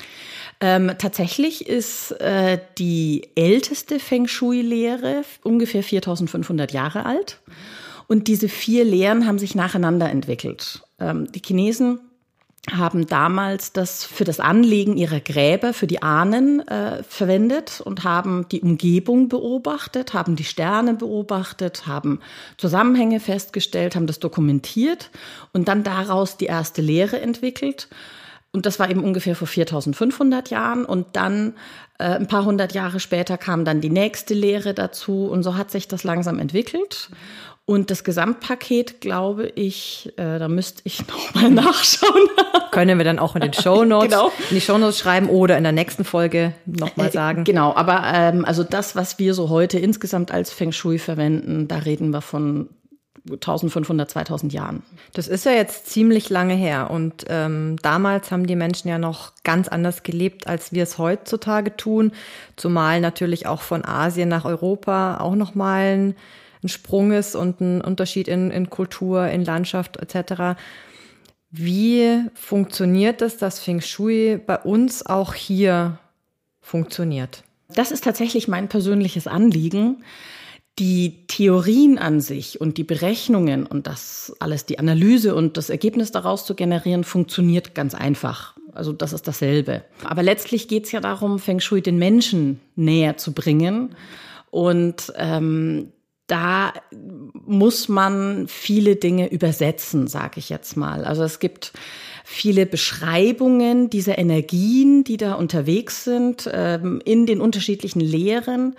Ähm, 0.59 0.91
tatsächlich 0.97 1.67
ist 1.67 2.11
äh, 2.21 2.59
die 2.77 3.29
älteste 3.35 3.99
Feng 3.99 4.27
Shui-Lehre 4.27 5.23
ungefähr 5.43 5.83
4500 5.83 6.71
Jahre 6.71 7.05
alt. 7.05 7.39
Und 8.11 8.27
diese 8.27 8.49
vier 8.49 8.83
Lehren 8.83 9.25
haben 9.25 9.39
sich 9.39 9.55
nacheinander 9.55 10.09
entwickelt. 10.09 10.81
Ähm, 10.99 11.31
die 11.31 11.41
Chinesen 11.41 12.01
haben 12.69 13.07
damals 13.07 13.71
das 13.71 14.03
für 14.03 14.25
das 14.25 14.41
Anlegen 14.41 14.97
ihrer 14.97 15.21
Gräber 15.21 15.73
für 15.73 15.87
die 15.87 16.03
Ahnen 16.03 16.59
äh, 16.67 17.03
verwendet 17.03 17.79
und 17.79 18.03
haben 18.03 18.49
die 18.51 18.59
Umgebung 18.59 19.29
beobachtet, 19.29 20.13
haben 20.13 20.35
die 20.35 20.43
Sterne 20.43 20.93
beobachtet, 20.93 21.87
haben 21.87 22.19
Zusammenhänge 22.57 23.21
festgestellt, 23.21 23.95
haben 23.95 24.07
das 24.07 24.19
dokumentiert 24.19 25.09
und 25.53 25.69
dann 25.69 25.85
daraus 25.85 26.35
die 26.35 26.47
erste 26.47 26.81
Lehre 26.81 27.21
entwickelt. 27.21 27.87
Und 28.53 28.65
das 28.65 28.79
war 28.79 28.89
eben 28.89 29.03
ungefähr 29.05 29.35
vor 29.37 29.47
4500 29.47 30.49
Jahren. 30.49 30.83
Und 30.83 31.07
dann 31.13 31.53
äh, 31.97 32.03
ein 32.03 32.27
paar 32.27 32.43
hundert 32.43 32.73
Jahre 32.73 32.99
später 32.99 33.37
kam 33.37 33.63
dann 33.63 33.79
die 33.79 33.89
nächste 33.89 34.33
Lehre 34.33 34.73
dazu. 34.73 35.27
Und 35.27 35.43
so 35.43 35.55
hat 35.55 35.71
sich 35.71 35.87
das 35.87 36.03
langsam 36.03 36.37
entwickelt. 36.37 37.09
Und 37.71 37.89
das 37.89 38.03
Gesamtpaket, 38.03 38.99
glaube 38.99 39.47
ich, 39.47 40.11
äh, 40.17 40.39
da 40.39 40.49
müsste 40.49 40.81
ich 40.83 41.07
nochmal 41.07 41.51
nachschauen. 41.51 42.27
Können 42.71 42.97
wir 42.97 43.05
dann 43.05 43.17
auch 43.17 43.33
in 43.35 43.41
den 43.43 43.53
Show 43.53 43.85
Notes, 43.85 44.09
genau. 44.09 44.29
in 44.49 44.55
die 44.55 44.59
Show 44.59 44.77
Notes 44.77 44.99
schreiben 44.99 45.29
oder 45.29 45.57
in 45.57 45.63
der 45.63 45.71
nächsten 45.71 46.03
Folge 46.03 46.53
nochmal 46.65 47.07
äh, 47.07 47.11
sagen. 47.11 47.45
Genau, 47.45 47.73
aber 47.73 48.03
ähm, 48.13 48.43
also 48.43 48.65
das, 48.65 48.97
was 48.97 49.19
wir 49.19 49.33
so 49.33 49.47
heute 49.47 49.79
insgesamt 49.79 50.33
als 50.33 50.51
Feng 50.51 50.73
Shui 50.73 50.99
verwenden, 50.99 51.69
da 51.69 51.77
reden 51.77 52.09
wir 52.09 52.19
von 52.19 52.67
1500, 53.29 54.11
2000 54.11 54.51
Jahren. 54.51 54.83
Das 55.13 55.29
ist 55.29 55.45
ja 55.45 55.53
jetzt 55.53 55.87
ziemlich 55.87 56.29
lange 56.29 56.55
her 56.55 56.91
und 56.91 57.23
ähm, 57.29 57.77
damals 57.81 58.31
haben 58.31 58.47
die 58.47 58.57
Menschen 58.57 58.89
ja 58.89 58.97
noch 58.97 59.31
ganz 59.45 59.69
anders 59.69 60.03
gelebt, 60.03 60.45
als 60.45 60.73
wir 60.73 60.83
es 60.83 60.97
heutzutage 60.97 61.77
tun, 61.77 62.11
zumal 62.57 62.99
natürlich 62.99 63.47
auch 63.47 63.61
von 63.61 63.85
Asien 63.85 64.27
nach 64.27 64.43
Europa 64.43 65.21
auch 65.21 65.35
nochmal 65.35 65.97
ein 65.97 66.15
ein 66.63 66.69
Sprung 66.69 67.11
ist 67.11 67.35
und 67.35 67.61
ein 67.61 67.81
Unterschied 67.81 68.27
in, 68.27 68.51
in 68.51 68.69
Kultur, 68.69 69.27
in 69.27 69.43
Landschaft 69.43 69.97
etc. 69.97 70.59
Wie 71.49 72.21
funktioniert 72.33 73.21
es, 73.21 73.37
dass 73.37 73.59
Feng 73.59 73.81
Shui 73.81 74.37
bei 74.37 74.57
uns 74.57 75.05
auch 75.05 75.33
hier 75.33 75.99
funktioniert? 76.61 77.43
Das 77.69 77.91
ist 77.91 78.03
tatsächlich 78.03 78.47
mein 78.47 78.67
persönliches 78.69 79.27
Anliegen, 79.27 80.03
Die 80.79 81.27
Theorien 81.27 81.97
an 81.97 82.21
sich 82.21 82.61
und 82.61 82.77
die 82.77 82.85
Berechnungen 82.85 83.65
und 83.65 83.87
das 83.87 84.33
alles, 84.39 84.65
die 84.65 84.79
Analyse 84.79 85.35
und 85.35 85.57
das 85.57 85.69
Ergebnis 85.69 86.11
daraus 86.11 86.45
zu 86.45 86.55
generieren, 86.55 87.03
funktioniert 87.03 87.75
ganz 87.75 87.93
einfach. 87.93 88.55
Also 88.73 88.93
das 88.93 89.11
ist 89.11 89.27
dasselbe. 89.27 89.83
Aber 90.05 90.23
letztlich 90.23 90.69
geht 90.69 90.85
es 90.85 90.93
ja 90.93 91.01
darum, 91.01 91.39
Feng 91.39 91.59
Shui 91.59 91.81
den 91.81 91.97
Menschen 91.97 92.61
näher 92.77 93.17
zu 93.17 93.33
bringen. 93.33 93.95
Und 94.49 95.11
ähm, 95.17 95.91
da 96.27 96.73
muss 97.33 97.89
man 97.89 98.47
viele 98.47 98.95
Dinge 98.95 99.29
übersetzen, 99.31 100.07
sage 100.07 100.39
ich 100.39 100.49
jetzt 100.49 100.77
mal. 100.77 101.03
Also 101.03 101.23
es 101.23 101.39
gibt 101.39 101.73
viele 102.23 102.65
Beschreibungen 102.65 103.89
dieser 103.89 104.17
Energien, 104.17 105.03
die 105.03 105.17
da 105.17 105.33
unterwegs 105.33 106.03
sind, 106.03 106.49
ähm, 106.53 107.01
in 107.03 107.25
den 107.25 107.41
unterschiedlichen 107.41 107.99
Lehren. 107.99 108.75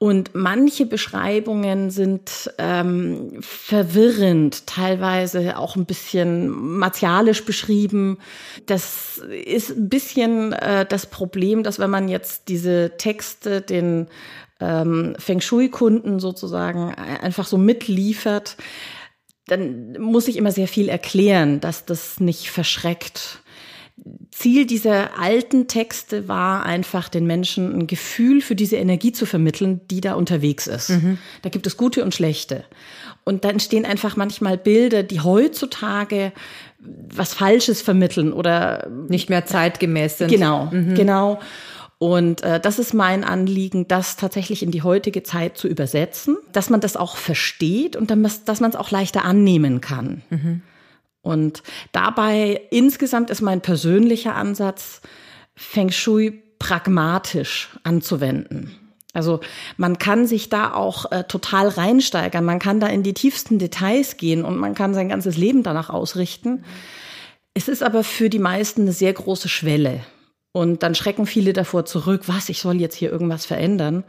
Und 0.00 0.30
manche 0.32 0.86
Beschreibungen 0.86 1.90
sind 1.90 2.52
ähm, 2.58 3.38
verwirrend, 3.40 4.64
teilweise 4.68 5.58
auch 5.58 5.74
ein 5.74 5.86
bisschen 5.86 6.50
martialisch 6.50 7.44
beschrieben. 7.44 8.18
Das 8.66 9.20
ist 9.44 9.70
ein 9.70 9.88
bisschen 9.88 10.52
äh, 10.52 10.86
das 10.86 11.06
Problem, 11.06 11.64
dass 11.64 11.80
wenn 11.80 11.90
man 11.90 12.08
jetzt 12.08 12.48
diese 12.48 12.92
Texte 12.96 13.60
den 13.60 14.06
ähm, 14.60 15.16
Feng 15.18 15.40
Shui-Kunden 15.40 16.20
sozusagen 16.20 16.94
einfach 16.94 17.48
so 17.48 17.58
mitliefert, 17.58 18.56
dann 19.48 19.98
muss 19.98 20.28
ich 20.28 20.36
immer 20.36 20.52
sehr 20.52 20.68
viel 20.68 20.88
erklären, 20.88 21.60
dass 21.60 21.86
das 21.86 22.20
nicht 22.20 22.50
verschreckt. 22.50 23.42
Ziel 24.30 24.66
dieser 24.66 25.18
alten 25.18 25.66
Texte 25.66 26.28
war 26.28 26.64
einfach, 26.64 27.08
den 27.08 27.26
Menschen 27.26 27.76
ein 27.76 27.86
Gefühl 27.86 28.40
für 28.40 28.54
diese 28.54 28.76
Energie 28.76 29.12
zu 29.12 29.26
vermitteln, 29.26 29.80
die 29.90 30.00
da 30.00 30.14
unterwegs 30.14 30.66
ist. 30.66 30.90
Mhm. 30.90 31.18
Da 31.42 31.48
gibt 31.48 31.66
es 31.66 31.76
gute 31.76 32.04
und 32.04 32.14
schlechte. 32.14 32.64
Und 33.24 33.44
dann 33.44 33.52
entstehen 33.52 33.84
einfach 33.84 34.16
manchmal 34.16 34.56
Bilder, 34.56 35.02
die 35.02 35.20
heutzutage 35.20 36.32
was 36.78 37.34
Falsches 37.34 37.82
vermitteln 37.82 38.32
oder 38.32 38.88
nicht 39.08 39.28
mehr 39.28 39.44
zeitgemäß 39.44 40.18
sind. 40.18 40.30
Genau, 40.30 40.66
mhm. 40.66 40.94
genau. 40.94 41.40
Und 41.98 42.42
äh, 42.42 42.60
das 42.60 42.78
ist 42.78 42.94
mein 42.94 43.24
Anliegen, 43.24 43.88
das 43.88 44.16
tatsächlich 44.16 44.62
in 44.62 44.70
die 44.70 44.82
heutige 44.82 45.24
Zeit 45.24 45.58
zu 45.58 45.66
übersetzen, 45.66 46.36
dass 46.52 46.70
man 46.70 46.80
das 46.80 46.96
auch 46.96 47.16
versteht 47.16 47.96
und 47.96 48.10
dann, 48.10 48.22
dass 48.22 48.60
man 48.60 48.70
es 48.70 48.76
auch 48.76 48.92
leichter 48.92 49.24
annehmen 49.24 49.80
kann. 49.80 50.22
Mhm. 50.30 50.62
Und 51.22 51.62
dabei 51.92 52.60
insgesamt 52.70 53.30
ist 53.30 53.42
mein 53.42 53.60
persönlicher 53.60 54.34
Ansatz, 54.34 55.00
Feng 55.54 55.90
Shui 55.90 56.42
pragmatisch 56.58 57.70
anzuwenden. 57.82 58.76
Also 59.14 59.40
man 59.76 59.98
kann 59.98 60.26
sich 60.26 60.48
da 60.48 60.72
auch 60.74 61.10
äh, 61.10 61.24
total 61.24 61.68
reinsteigern, 61.68 62.44
man 62.44 62.58
kann 62.58 62.78
da 62.78 62.86
in 62.86 63.02
die 63.02 63.14
tiefsten 63.14 63.58
Details 63.58 64.16
gehen 64.16 64.44
und 64.44 64.58
man 64.58 64.74
kann 64.74 64.94
sein 64.94 65.08
ganzes 65.08 65.36
Leben 65.36 65.62
danach 65.62 65.90
ausrichten. 65.90 66.64
Es 67.54 67.68
ist 67.68 67.82
aber 67.82 68.04
für 68.04 68.30
die 68.30 68.38
meisten 68.38 68.82
eine 68.82 68.92
sehr 68.92 69.12
große 69.12 69.48
Schwelle. 69.48 70.04
Und 70.58 70.82
dann 70.82 70.96
schrecken 70.96 71.24
viele 71.24 71.52
davor 71.52 71.84
zurück, 71.84 72.22
was, 72.26 72.48
ich 72.48 72.58
soll 72.58 72.80
jetzt 72.80 72.96
hier 72.96 73.12
irgendwas 73.12 73.46
verändern. 73.46 74.02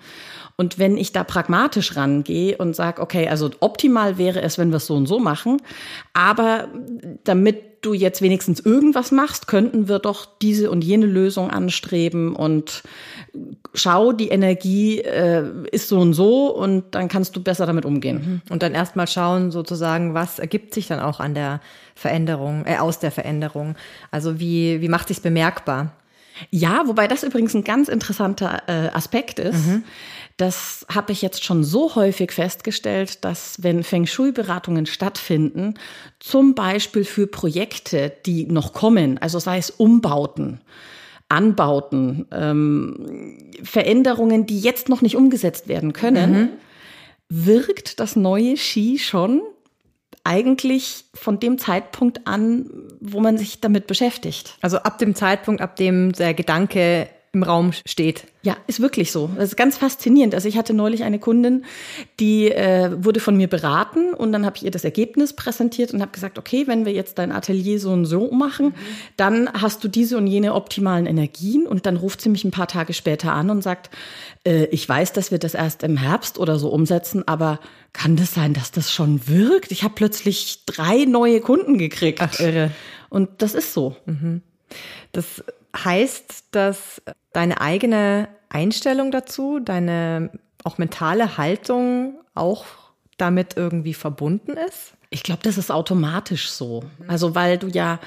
Und 0.55 0.79
wenn 0.79 0.97
ich 0.97 1.11
da 1.11 1.23
pragmatisch 1.23 1.95
rangehe 1.95 2.57
und 2.57 2.75
sage, 2.75 3.03
okay, 3.03 3.29
also 3.29 3.51
optimal 3.59 4.17
wäre 4.17 4.41
es, 4.41 4.57
wenn 4.57 4.71
wir 4.71 4.77
es 4.77 4.87
so 4.87 4.95
und 4.95 5.05
so 5.05 5.19
machen, 5.19 5.61
aber 6.13 6.67
damit 7.23 7.85
du 7.85 7.93
jetzt 7.93 8.23
wenigstens 8.23 8.59
irgendwas 8.59 9.11
machst, 9.11 9.45
könnten 9.45 9.87
wir 9.87 9.99
doch 9.99 10.25
diese 10.41 10.71
und 10.71 10.83
jene 10.83 11.05
Lösung 11.05 11.51
anstreben 11.51 12.35
und 12.35 12.81
schau, 13.75 14.11
die 14.11 14.29
Energie 14.29 15.01
äh, 15.01 15.43
ist 15.71 15.87
so 15.87 15.99
und 15.99 16.13
so 16.13 16.47
und 16.47 16.95
dann 16.95 17.09
kannst 17.09 17.35
du 17.35 17.43
besser 17.43 17.67
damit 17.67 17.85
umgehen. 17.85 18.41
Mhm. 18.47 18.51
Und 18.51 18.63
dann 18.63 18.73
erstmal 18.73 19.05
schauen, 19.05 19.51
sozusagen, 19.51 20.15
was 20.15 20.39
ergibt 20.39 20.73
sich 20.73 20.87
dann 20.87 20.99
auch 20.99 21.19
an 21.19 21.35
der 21.35 21.61
Veränderung, 21.93 22.65
äh, 22.65 22.79
aus 22.79 22.97
der 22.97 23.11
Veränderung. 23.11 23.75
Also 24.09 24.39
wie, 24.39 24.81
wie 24.81 24.89
macht 24.89 25.09
sich's 25.09 25.21
bemerkbar? 25.21 25.93
Ja, 26.49 26.83
wobei 26.85 27.07
das 27.07 27.23
übrigens 27.23 27.53
ein 27.53 27.63
ganz 27.63 27.87
interessanter 27.87 28.63
äh, 28.67 28.89
Aspekt 28.93 29.39
ist. 29.39 29.67
Mhm. 29.67 29.83
Das 30.37 30.85
habe 30.93 31.11
ich 31.11 31.21
jetzt 31.21 31.43
schon 31.43 31.63
so 31.63 31.95
häufig 31.95 32.31
festgestellt, 32.31 33.25
dass 33.25 33.61
wenn 33.61 33.83
Feng 33.83 34.05
Shui-Beratungen 34.05 34.85
stattfinden, 34.85 35.73
zum 36.19 36.55
Beispiel 36.55 37.03
für 37.03 37.27
Projekte, 37.27 38.13
die 38.25 38.45
noch 38.45 38.71
kommen, 38.71 39.17
also 39.17 39.39
sei 39.39 39.57
es 39.57 39.69
Umbauten, 39.69 40.61
Anbauten, 41.27 42.25
ähm, 42.31 43.51
Veränderungen, 43.63 44.45
die 44.45 44.59
jetzt 44.59 44.89
noch 44.89 45.01
nicht 45.01 45.15
umgesetzt 45.15 45.67
werden 45.67 45.93
können, 45.93 46.31
mhm. 46.31 46.49
wirkt 47.27 47.99
das 47.99 48.15
neue 48.15 48.55
Ski 48.57 48.97
schon 48.97 49.41
eigentlich 50.29 51.05
von 51.15 51.39
dem 51.39 51.57
Zeitpunkt 51.57 52.27
an, 52.27 52.69
wo 53.01 53.19
man 53.19 53.39
sich 53.39 53.61
damit 53.61 53.87
beschäftigt. 53.87 54.57
Also 54.61 54.77
ab 54.77 54.99
dem 54.99 55.15
Zeitpunkt, 55.15 55.59
ab 55.59 55.75
dem 55.75 56.11
der 56.11 56.35
Gedanke 56.35 57.09
im 57.31 57.43
Raum 57.43 57.71
steht. 57.85 58.25
Ja, 58.41 58.57
ist 58.67 58.79
wirklich 58.79 59.11
so. 59.11 59.29
Das 59.35 59.49
ist 59.49 59.57
ganz 59.57 59.77
faszinierend. 59.77 60.33
Also 60.33 60.47
ich 60.47 60.57
hatte 60.57 60.73
neulich 60.73 61.03
eine 61.03 61.19
Kundin, 61.19 61.65
die 62.19 62.51
äh, 62.51 62.91
wurde 63.03 63.19
von 63.19 63.37
mir 63.37 63.47
beraten 63.47 64.13
und 64.13 64.31
dann 64.31 64.45
habe 64.45 64.57
ich 64.57 64.63
ihr 64.63 64.71
das 64.71 64.83
Ergebnis 64.83 65.33
präsentiert 65.33 65.93
und 65.93 66.01
habe 66.01 66.11
gesagt, 66.11 66.39
okay, 66.39 66.65
wenn 66.65 66.85
wir 66.85 66.93
jetzt 66.93 67.19
dein 67.19 67.31
Atelier 67.31 67.79
so 67.79 67.91
und 67.91 68.05
so 68.05 68.31
machen, 68.31 68.67
mhm. 68.67 68.73
dann 69.17 69.53
hast 69.53 69.83
du 69.83 69.87
diese 69.87 70.17
und 70.17 70.25
jene 70.25 70.55
optimalen 70.55 71.05
Energien 71.05 71.67
und 71.67 71.85
dann 71.85 71.97
ruft 71.97 72.21
sie 72.21 72.29
mich 72.29 72.43
ein 72.43 72.51
paar 72.51 72.67
Tage 72.67 72.93
später 72.93 73.33
an 73.33 73.49
und 73.49 73.61
sagt, 73.61 73.91
äh, 74.43 74.65
ich 74.65 74.87
weiß, 74.87 75.13
dass 75.13 75.29
wir 75.29 75.37
das 75.37 75.53
erst 75.53 75.83
im 75.83 75.97
Herbst 75.97 76.39
oder 76.39 76.57
so 76.57 76.69
umsetzen, 76.69 77.27
aber 77.27 77.59
kann 77.93 78.15
das 78.15 78.33
sein, 78.33 78.53
dass 78.53 78.71
das 78.71 78.91
schon 78.91 79.27
wirkt? 79.27 79.71
Ich 79.71 79.83
habe 79.83 79.93
plötzlich 79.95 80.63
drei 80.65 81.05
neue 81.05 81.41
Kunden 81.41 81.77
gekriegt. 81.77 82.21
Ach, 82.21 82.39
irre. 82.39 82.71
Und 83.09 83.29
das 83.41 83.53
ist 83.53 83.73
so. 83.73 83.95
Mhm. 84.05 84.41
Das 85.11 85.43
heißt, 85.75 86.45
dass 86.51 87.01
deine 87.33 87.61
eigene 87.61 88.27
Einstellung 88.49 89.11
dazu, 89.11 89.59
deine 89.59 90.31
auch 90.63 90.77
mentale 90.77 91.37
Haltung 91.37 92.19
auch 92.35 92.65
damit 93.17 93.57
irgendwie 93.57 93.93
verbunden 93.93 94.53
ist? 94.53 94.93
Ich 95.09 95.23
glaube, 95.23 95.41
das 95.43 95.57
ist 95.57 95.71
automatisch 95.71 96.49
so. 96.49 96.83
Also 97.07 97.35
weil 97.35 97.57
du 97.57 97.67
ja, 97.67 97.99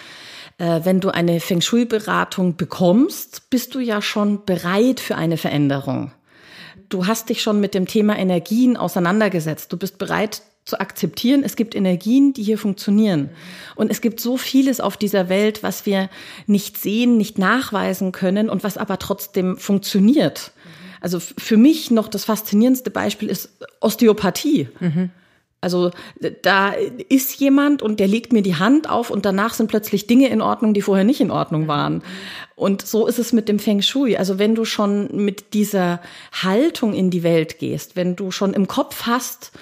äh, 0.59 0.81
wenn 0.85 1.00
du 1.00 1.11
eine 1.11 1.40
Feng 1.40 1.61
Shui-Beratung 1.61 2.57
bekommst, 2.57 3.50
bist 3.50 3.75
du 3.75 3.81
ja 3.81 4.02
schon 4.02 4.45
bereit 4.45 5.00
für 5.00 5.16
eine 5.16 5.37
Veränderung. 5.37 6.12
Du 6.88 7.07
hast 7.07 7.31
dich 7.31 7.42
schon 7.42 7.61
mit 7.61 7.75
dem 7.75 7.87
Thema 7.87 8.19
Energien 8.19 8.76
auseinandergesetzt. 8.76 9.73
Du 9.73 9.76
bist 9.76 9.99
bereit 9.99 10.42
zu 10.64 10.78
akzeptieren, 10.78 11.42
es 11.45 11.57
gibt 11.57 11.75
Energien, 11.75 12.33
die 12.33 12.42
hier 12.42 12.59
funktionieren. 12.59 13.31
Und 13.75 13.90
es 13.90 14.00
gibt 14.00 14.21
so 14.21 14.37
vieles 14.37 14.81
auf 14.81 14.97
dieser 14.97 15.28
Welt, 15.28 15.62
was 15.62 15.87
wir 15.87 16.09
nicht 16.47 16.78
sehen, 16.78 17.16
nicht 17.16 17.37
nachweisen 17.38 18.12
können 18.12 18.49
und 18.49 18.62
was 18.62 18.76
aber 18.76 18.99
trotzdem 18.99 19.57
funktioniert. 19.57 20.52
Also 21.00 21.19
für 21.19 21.57
mich 21.57 21.90
noch 21.90 22.07
das 22.07 22.25
faszinierendste 22.25 22.90
Beispiel 22.90 23.28
ist 23.28 23.50
Osteopathie. 23.81 24.69
Mhm. 24.78 25.11
Also 25.61 25.90
da 26.42 26.73
ist 27.09 27.38
jemand 27.38 27.83
und 27.83 28.00
der 28.00 28.09
legt 28.09 28.33
mir 28.33 28.42
die 28.42 28.57
Hand 28.57 28.90
auf 28.90 29.11
und 29.11 29.25
danach 29.25 29.54
sind 29.54 29.69
plötzlich 29.69 30.09
Dinge 30.09 30.28
in 30.28 30.40
Ordnung, 30.40 30.75
die 30.75 30.83
vorher 30.83 31.04
nicht 31.04 31.21
in 31.21 31.31
Ordnung 31.31 31.69
waren. 31.69 32.02
Und 32.57 32.85
so 32.85 33.07
ist 33.07 33.21
es 33.21 33.33
mit 33.33 33.49
dem 33.49 33.61
Feng 33.61 33.81
Shui. 33.81 34.16
Also 34.16 34.40
wenn 34.40 34.57
du 34.57 34.64
schon 34.64 35.09
mit 35.25 35.54
dieser 35.54 36.00
Haltung 36.33 36.95
in 36.95 37.11
die 37.11 37.23
Welt 37.23 37.61
gehst, 37.61 37.95
wenn 37.95 38.16
du 38.16 38.33
schon 38.33 38.54
im 38.54 38.66
Kopf 38.66 39.02
hast, 39.07 39.52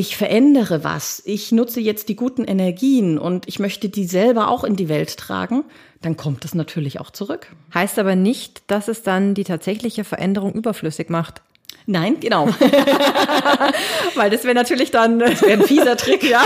ich 0.00 0.16
verändere 0.16 0.82
was, 0.82 1.22
ich 1.26 1.52
nutze 1.52 1.78
jetzt 1.78 2.08
die 2.08 2.16
guten 2.16 2.44
Energien 2.44 3.18
und 3.18 3.46
ich 3.46 3.58
möchte 3.58 3.90
die 3.90 4.06
selber 4.06 4.48
auch 4.48 4.64
in 4.64 4.74
die 4.74 4.88
Welt 4.88 5.18
tragen, 5.18 5.64
dann 6.00 6.16
kommt 6.16 6.44
es 6.46 6.54
natürlich 6.54 7.00
auch 7.00 7.10
zurück. 7.10 7.48
Heißt 7.74 7.98
aber 7.98 8.16
nicht, 8.16 8.62
dass 8.66 8.88
es 8.88 9.02
dann 9.02 9.34
die 9.34 9.44
tatsächliche 9.44 10.04
Veränderung 10.04 10.54
überflüssig 10.54 11.10
macht. 11.10 11.42
Nein, 11.84 12.18
genau. 12.18 12.46
Weil 14.14 14.30
das 14.30 14.44
wäre 14.44 14.54
natürlich 14.54 14.90
dann 14.90 15.18
das 15.18 15.42
wär 15.42 15.52
ein 15.52 15.62
fieser 15.62 15.98
Trick, 15.98 16.22
ja. 16.30 16.44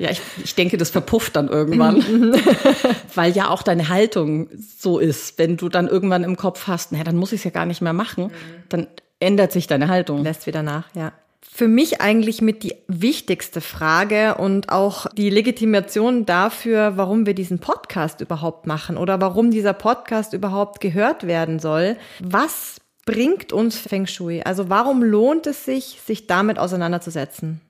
ja, 0.00 0.10
ich, 0.10 0.20
ich 0.42 0.54
denke, 0.56 0.76
das 0.76 0.90
verpufft 0.90 1.36
dann 1.36 1.48
irgendwann. 1.48 1.96
Mhm. 1.96 2.34
Weil 3.14 3.32
ja 3.32 3.50
auch 3.50 3.62
deine 3.62 3.88
Haltung 3.88 4.48
so 4.78 4.98
ist. 4.98 5.38
Wenn 5.38 5.56
du 5.56 5.68
dann 5.68 5.86
irgendwann 5.86 6.24
im 6.24 6.36
Kopf 6.36 6.66
hast, 6.66 6.90
naja, 6.90 7.04
dann 7.04 7.16
muss 7.16 7.32
ich 7.32 7.40
es 7.40 7.44
ja 7.44 7.50
gar 7.50 7.66
nicht 7.66 7.82
mehr 7.82 7.92
machen, 7.92 8.32
dann 8.68 8.88
ändert 9.20 9.52
sich 9.52 9.68
deine 9.68 9.88
Haltung. 9.88 10.24
Lässt 10.24 10.46
wieder 10.46 10.64
nach, 10.64 10.86
ja 10.94 11.12
für 11.52 11.68
mich 11.68 12.00
eigentlich 12.00 12.42
mit 12.42 12.62
die 12.62 12.74
wichtigste 12.88 13.60
Frage 13.60 14.36
und 14.36 14.70
auch 14.70 15.06
die 15.14 15.30
Legitimation 15.30 16.26
dafür, 16.26 16.96
warum 16.96 17.26
wir 17.26 17.34
diesen 17.34 17.60
Podcast 17.60 18.20
überhaupt 18.20 18.66
machen 18.66 18.96
oder 18.96 19.20
warum 19.20 19.50
dieser 19.50 19.72
Podcast 19.72 20.32
überhaupt 20.32 20.80
gehört 20.80 21.26
werden 21.26 21.60
soll. 21.60 21.96
Was 22.20 22.80
bringt 23.06 23.52
uns 23.52 23.78
Feng 23.78 24.06
Shui? 24.06 24.42
Also 24.42 24.68
warum 24.68 25.02
lohnt 25.02 25.46
es 25.46 25.64
sich, 25.64 26.00
sich 26.04 26.26
damit 26.26 26.58
auseinanderzusetzen? 26.58 27.60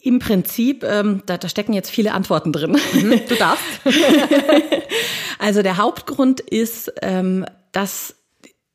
Im 0.00 0.18
Prinzip, 0.18 0.84
ähm, 0.84 1.22
da, 1.26 1.36
da 1.36 1.48
stecken 1.48 1.72
jetzt 1.72 1.90
viele 1.90 2.12
Antworten 2.12 2.52
drin. 2.52 2.78
Mhm, 2.92 3.20
du 3.28 3.34
darfst. 3.34 3.80
also 5.38 5.62
der 5.62 5.78
Hauptgrund 5.78 6.40
ist, 6.40 6.92
ähm, 7.02 7.44
dass 7.72 8.15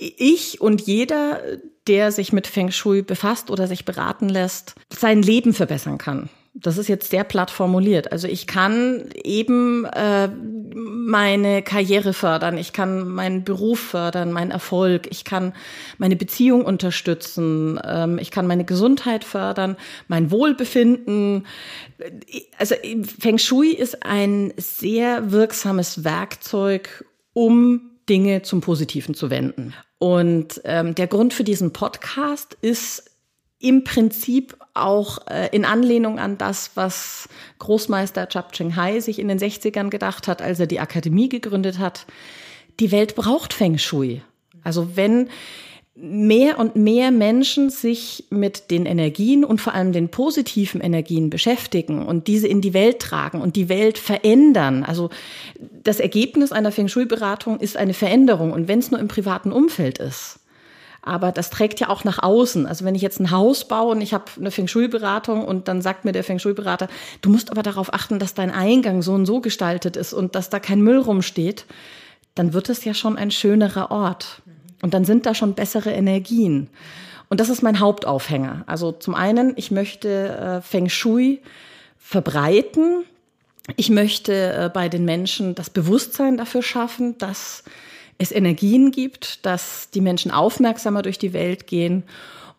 ich 0.02 0.60
und 0.62 0.82
jeder, 0.82 1.42
der 1.88 2.12
sich 2.12 2.34
mit 2.34 2.48
Feng 2.48 2.72
Shui 2.72 3.02
befasst 3.02 3.52
oder 3.52 3.68
sich 3.68 3.86
beraten 3.86 4.30
lässt, 4.30 4.76
sein 4.90 5.22
Leben 5.22 5.54
verbessern 5.54 5.98
kann. 5.98 6.30
Das 6.54 6.78
ist 6.78 6.90
jetzt 6.90 7.12
sehr 7.12 7.24
platt 7.24 7.50
formuliert. 7.50 8.12
Also 8.12 8.28
ich 8.28 8.46
kann 8.46 9.10
eben 9.24 9.86
äh, 9.86 10.28
meine 10.76 11.62
Karriere 11.62 12.12
fördern, 12.12 12.58
ich 12.58 12.74
kann 12.74 13.08
meinen 13.08 13.46
Beruf 13.46 13.80
fördern, 13.80 14.34
meinen 14.34 14.52
Erfolg, 14.52 15.08
ich 15.12 15.24
kann 15.24 15.54
meine 15.98 16.18
Beziehung 16.18 16.66
unterstützen, 16.66 17.80
ähm, 17.86 18.18
ich 18.18 18.32
kann 18.32 18.48
meine 18.48 18.66
Gesundheit 18.66 19.24
fördern, 19.24 19.78
mein 20.10 20.30
Wohlbefinden. 20.30 21.48
Also 22.58 22.76
Feng 23.20 23.38
Shui 23.38 23.70
ist 23.72 24.06
ein 24.06 24.54
sehr 24.58 25.32
wirksames 25.32 26.04
Werkzeug, 26.04 27.06
um 27.32 27.92
Dinge 28.10 28.42
zum 28.42 28.60
Positiven 28.60 29.16
zu 29.16 29.30
wenden. 29.30 29.74
Und 30.02 30.62
ähm, 30.64 30.96
der 30.96 31.06
Grund 31.06 31.32
für 31.32 31.44
diesen 31.44 31.74
Podcast 31.74 32.58
ist 32.62 33.12
im 33.60 33.84
Prinzip 33.84 34.58
auch 34.74 35.28
äh, 35.28 35.50
in 35.52 35.64
Anlehnung 35.64 36.18
an 36.18 36.40
das, 36.40 36.72
was 36.74 37.30
Großmeister 37.60 38.28
Chap 38.28 38.52
Cheng 38.54 38.76
Hai 38.76 39.00
sich 39.00 39.20
in 39.20 39.28
den 39.28 39.38
60ern 39.38 39.92
gedacht 39.92 40.28
hat, 40.28 40.42
als 40.42 40.60
er 40.60 40.66
die 40.66 40.80
Akademie 40.80 41.30
gegründet 41.30 41.78
hat. 41.78 42.08
Die 42.80 42.92
Welt 42.92 43.14
braucht 43.14 43.54
Feng 43.54 43.78
Shui. 43.78 44.24
Also 44.64 44.96
wenn 44.96 45.30
mehr 45.94 46.58
und 46.58 46.76
mehr 46.78 47.12
Menschen 47.12 47.70
sich 47.70 48.26
mit 48.30 48.72
den 48.72 48.86
Energien 48.86 49.44
und 49.44 49.60
vor 49.60 49.74
allem 49.74 49.92
den 49.92 50.10
positiven 50.10 50.80
Energien 50.80 51.30
beschäftigen 51.30 52.06
und 52.06 52.28
diese 52.28 52.48
in 52.48 52.62
die 52.62 52.74
Welt 52.74 53.00
tragen 53.00 53.42
und 53.42 53.58
die 53.58 53.68
Welt 53.68 53.98
verändern. 53.98 54.84
Also 54.84 55.10
das 55.84 56.00
Ergebnis 56.00 56.54
einer 56.54 56.72
Feng 56.72 56.88
Shui-Beratung 56.88 57.60
ist 57.60 57.76
eine 57.76 57.94
Veränderung 57.94 58.54
und 58.54 58.70
wenn 58.70 58.80
es 58.80 58.90
nur 58.90 59.02
im 59.02 59.10
privaten 59.10 59.52
Umfeld 59.52 59.98
ist. 59.98 60.40
Aber 61.02 61.32
das 61.32 61.50
trägt 61.50 61.80
ja 61.80 61.90
auch 61.90 62.04
nach 62.04 62.22
außen. 62.22 62.68
Also 62.68 62.86
wenn 62.86 62.96
ich 62.96 63.02
jetzt 63.02 63.20
ein 63.20 63.32
Haus 63.32 63.68
baue 63.68 63.92
und 63.92 64.02
ich 64.02 64.14
habe 64.14 64.26
eine 64.38 64.52
Feng 64.52 64.68
Shui-Beratung 64.68 65.44
und 65.44 65.68
dann 65.68 65.82
sagt 65.82 66.06
mir 66.06 66.12
der 66.14 66.24
Feng 66.24 66.40
Shui-Berater, 66.40 66.88
du 67.22 67.30
musst 67.30 67.52
aber 67.52 67.64
darauf 67.64 67.94
achten, 67.94 68.20
dass 68.20 68.34
dein 68.34 68.52
Eingang 68.52 69.02
so 69.02 69.14
und 69.14 69.26
so 69.26 69.42
gestaltet 69.42 69.98
ist 69.98 70.14
und 70.14 70.36
dass 70.36 70.50
da 70.50 70.60
kein 70.60 70.82
Müll 70.82 71.00
rumsteht, 71.00 71.66
dann 72.36 72.54
wird 72.54 72.70
es 72.70 72.86
ja 72.86 72.94
schon 72.94 73.18
ein 73.18 73.32
schönerer 73.32 73.92
Ort. 73.92 74.42
Und 74.82 74.94
dann 74.94 75.06
sind 75.06 75.26
da 75.26 75.36
schon 75.36 75.54
bessere 75.54 75.92
Energien. 75.92 76.70
Und 77.30 77.40
das 77.40 77.50
ist 77.50 77.62
mein 77.62 77.80
Hauptaufhänger. 77.80 78.64
Also 78.68 78.92
zum 78.92 79.16
einen, 79.16 79.54
ich 79.56 79.72
möchte 79.72 80.10
äh, 80.10 80.62
Feng 80.62 80.90
Shui 80.90 81.42
verbreiten. 81.98 83.04
Ich 83.78 83.90
möchte 83.90 84.34
äh, 84.34 84.70
bei 84.74 84.90
den 84.90 85.06
Menschen 85.06 85.56
das 85.56 85.70
Bewusstsein 85.70 86.38
dafür 86.38 86.62
schaffen, 86.62 87.18
dass 87.20 87.64
es 88.18 88.32
Energien 88.32 88.92
gibt, 88.92 89.46
dass 89.46 89.90
die 89.92 90.02
Menschen 90.02 90.32
aufmerksamer 90.32 91.02
durch 91.02 91.18
die 91.18 91.34
Welt 91.34 91.68
gehen 91.68 92.04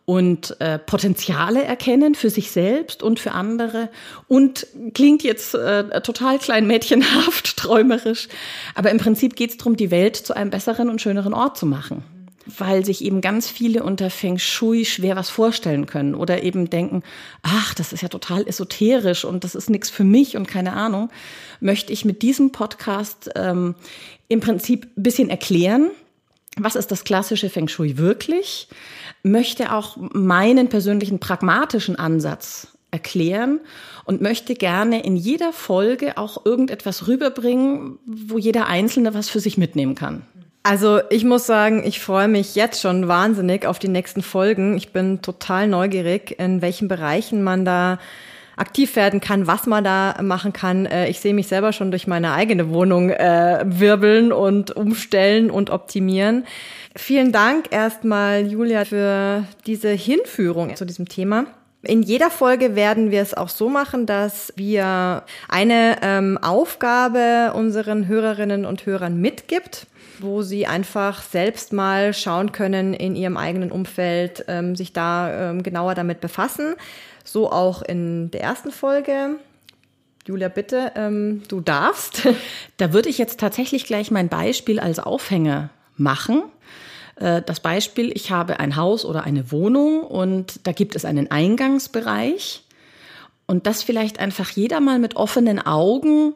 und 0.05 0.59
äh, 0.59 0.79
Potenziale 0.79 1.63
erkennen 1.63 2.15
für 2.15 2.29
sich 2.29 2.51
selbst 2.51 3.03
und 3.03 3.19
für 3.19 3.31
andere. 3.31 3.89
Und 4.27 4.67
klingt 4.93 5.23
jetzt 5.23 5.55
äh, 5.55 6.01
total 6.01 6.39
klein 6.39 6.67
mädchenhaft, 6.67 7.55
träumerisch, 7.57 8.27
aber 8.75 8.91
im 8.91 8.97
Prinzip 8.97 9.35
geht 9.35 9.51
es 9.51 9.57
darum, 9.57 9.77
die 9.77 9.91
Welt 9.91 10.17
zu 10.17 10.35
einem 10.35 10.49
besseren 10.49 10.89
und 10.89 11.01
schöneren 11.01 11.33
Ort 11.33 11.57
zu 11.57 11.65
machen. 11.65 12.03
Weil 12.45 12.83
sich 12.83 13.01
eben 13.05 13.21
ganz 13.21 13.49
viele 13.49 13.83
unter 13.83 14.09
Feng 14.09 14.37
Shui 14.37 14.83
schwer 14.83 15.15
was 15.15 15.29
vorstellen 15.29 15.85
können 15.85 16.13
oder 16.13 16.43
eben 16.43 16.69
denken, 16.69 17.01
ach, 17.41 17.73
das 17.73 17.93
ist 17.93 18.01
ja 18.01 18.09
total 18.09 18.45
esoterisch 18.45 19.23
und 19.23 19.45
das 19.45 19.55
ist 19.55 19.69
nichts 19.69 19.89
für 19.89 20.03
mich 20.03 20.35
und 20.35 20.45
keine 20.45 20.73
Ahnung, 20.73 21.09
möchte 21.61 21.93
ich 21.93 22.03
mit 22.03 22.21
diesem 22.21 22.51
Podcast 22.51 23.29
ähm, 23.35 23.75
im 24.27 24.41
Prinzip 24.41 24.89
bisschen 24.97 25.29
erklären, 25.29 25.91
was 26.57 26.75
ist 26.75 26.91
das 26.91 27.03
klassische 27.03 27.49
Feng 27.49 27.67
Shui 27.67 27.97
wirklich, 27.97 28.67
möchte 29.23 29.73
auch 29.73 29.97
meinen 29.97 30.67
persönlichen 30.69 31.19
pragmatischen 31.19 31.95
Ansatz 31.95 32.67
erklären 32.91 33.59
und 34.05 34.21
möchte 34.21 34.53
gerne 34.53 35.03
in 35.03 35.15
jeder 35.15 35.51
Folge 35.51 36.17
auch 36.17 36.45
irgendetwas 36.45 37.07
rüberbringen, 37.07 37.97
wo 38.05 38.37
jeder 38.37 38.67
Einzelne 38.67 39.13
was 39.13 39.29
für 39.29 39.39
sich 39.39 39.57
mitnehmen 39.57 39.95
kann. 39.95 40.23
Also 40.61 41.01
ich 41.09 41.25
muss 41.25 41.45
sagen, 41.45 41.83
ich 41.85 41.99
freue 41.99 42.29
mich 42.29 42.55
jetzt 42.55 42.81
schon 42.81 43.07
wahnsinnig 43.07 43.65
auf 43.65 43.79
die 43.79 43.89
nächsten 43.89 44.21
Folgen. 44.21 44.77
Ich 44.77 44.93
bin 44.93 45.21
total 45.21 45.67
neugierig, 45.67 46.39
in 46.39 46.61
welchen 46.61 46.87
Bereichen 46.87 47.43
man 47.43 47.65
da 47.65 47.99
aktiv 48.55 48.95
werden 48.95 49.19
kann, 49.19 49.47
was 49.47 49.65
man 49.65 49.83
da 49.83 50.15
machen 50.21 50.53
kann. 50.53 50.85
Äh, 50.85 51.09
ich 51.09 51.19
sehe 51.19 51.33
mich 51.33 51.47
selber 51.47 51.73
schon 51.73 51.91
durch 51.91 52.07
meine 52.07 52.33
eigene 52.33 52.69
Wohnung 52.69 53.09
äh, 53.09 53.63
wirbeln 53.65 54.31
und 54.31 54.75
umstellen 54.75 55.49
und 55.49 55.69
optimieren. 55.69 56.45
Vielen 56.95 57.31
Dank 57.31 57.67
erstmal, 57.71 58.45
Julia, 58.45 58.85
für 58.85 59.45
diese 59.65 59.89
Hinführung 59.89 60.75
zu 60.75 60.85
diesem 60.85 61.09
Thema. 61.09 61.45
In 61.81 62.01
jeder 62.01 62.29
Folge 62.29 62.75
werden 62.75 63.11
wir 63.11 63.21
es 63.21 63.33
auch 63.33 63.49
so 63.49 63.67
machen, 63.67 64.05
dass 64.05 64.53
wir 64.55 65.23
eine 65.49 65.97
ähm, 66.01 66.37
Aufgabe 66.41 67.51
unseren 67.55 68.07
Hörerinnen 68.07 68.65
und 68.65 68.85
Hörern 68.85 69.19
mitgibt 69.19 69.87
wo 70.19 70.41
sie 70.41 70.65
einfach 70.65 71.21
selbst 71.21 71.73
mal 71.73 72.13
schauen 72.13 72.51
können 72.51 72.93
in 72.93 73.15
ihrem 73.15 73.37
eigenen 73.37 73.71
Umfeld, 73.71 74.45
ähm, 74.47 74.75
sich 74.75 74.93
da 74.93 75.51
ähm, 75.51 75.63
genauer 75.63 75.95
damit 75.95 76.21
befassen. 76.21 76.75
So 77.23 77.51
auch 77.51 77.81
in 77.81 78.31
der 78.31 78.41
ersten 78.41 78.71
Folge. 78.71 79.37
Julia, 80.25 80.47
bitte, 80.47 80.91
ähm, 80.95 81.43
du 81.47 81.61
darfst. 81.61 82.27
Da 82.77 82.91
würde 82.91 83.07
ich 83.07 83.17
jetzt 83.17 83.39
tatsächlich 83.39 83.85
gleich 83.85 84.11
mein 84.11 84.29
Beispiel 84.29 84.79
als 84.79 84.99
Aufhänger 84.99 85.69
machen. 85.95 86.43
Äh, 87.15 87.41
das 87.41 87.59
Beispiel, 87.59 88.11
ich 88.13 88.31
habe 88.31 88.59
ein 88.59 88.75
Haus 88.75 89.05
oder 89.05 89.23
eine 89.23 89.51
Wohnung 89.51 90.01
und 90.01 90.65
da 90.67 90.71
gibt 90.71 90.95
es 90.95 91.05
einen 91.05 91.31
Eingangsbereich 91.31 92.63
und 93.45 93.67
das 93.67 93.83
vielleicht 93.83 94.19
einfach 94.19 94.49
jeder 94.49 94.79
mal 94.79 94.99
mit 94.99 95.15
offenen 95.15 95.59
Augen 95.59 96.33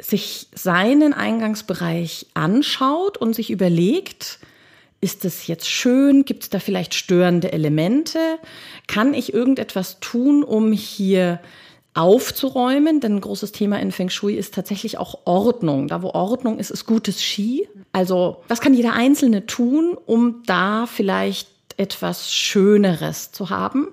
sich 0.00 0.48
seinen 0.54 1.12
Eingangsbereich 1.12 2.26
anschaut 2.34 3.18
und 3.18 3.34
sich 3.34 3.50
überlegt, 3.50 4.38
ist 5.00 5.24
es 5.24 5.46
jetzt 5.46 5.68
schön? 5.68 6.24
Gibt 6.24 6.44
es 6.44 6.50
da 6.50 6.58
vielleicht 6.58 6.94
störende 6.94 7.52
Elemente? 7.52 8.18
Kann 8.86 9.14
ich 9.14 9.32
irgendetwas 9.32 9.98
tun, 10.00 10.42
um 10.42 10.72
hier 10.72 11.40
aufzuräumen? 11.94 13.00
Denn 13.00 13.16
ein 13.16 13.20
großes 13.20 13.52
Thema 13.52 13.80
in 13.80 13.92
Feng 13.92 14.10
Shui 14.10 14.34
ist 14.34 14.54
tatsächlich 14.54 14.98
auch 14.98 15.20
Ordnung. 15.24 15.88
Da, 15.88 16.02
wo 16.02 16.10
Ordnung 16.10 16.58
ist, 16.58 16.70
ist 16.70 16.86
gutes 16.86 17.22
Ski. 17.22 17.68
Also, 17.92 18.42
was 18.48 18.60
kann 18.60 18.74
jeder 18.74 18.92
Einzelne 18.92 19.46
tun, 19.46 19.96
um 20.06 20.42
da 20.46 20.86
vielleicht 20.86 21.48
etwas 21.76 22.32
Schöneres 22.32 23.32
zu 23.32 23.50
haben? 23.50 23.88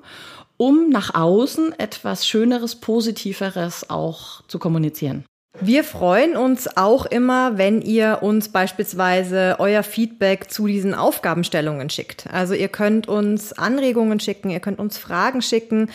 um 0.57 0.89
nach 0.89 1.13
außen 1.13 1.77
etwas 1.79 2.27
Schöneres, 2.27 2.75
Positiveres 2.75 3.89
auch 3.89 4.41
zu 4.47 4.59
kommunizieren. 4.59 5.23
Wir 5.59 5.83
freuen 5.83 6.37
uns 6.37 6.77
auch 6.77 7.07
immer, 7.07 7.57
wenn 7.57 7.81
ihr 7.81 8.19
uns 8.21 8.49
beispielsweise 8.49 9.55
euer 9.57 9.81
Feedback 9.81 10.51
zu 10.51 10.67
diesen 10.67 10.93
Aufgabenstellungen 10.93 11.89
schickt. 11.89 12.27
Also 12.31 12.53
ihr 12.53 12.67
könnt 12.67 13.07
uns 13.07 13.53
Anregungen 13.53 14.19
schicken, 14.19 14.51
ihr 14.51 14.59
könnt 14.59 14.77
uns 14.77 14.99
Fragen 14.99 15.41
schicken, 15.41 15.89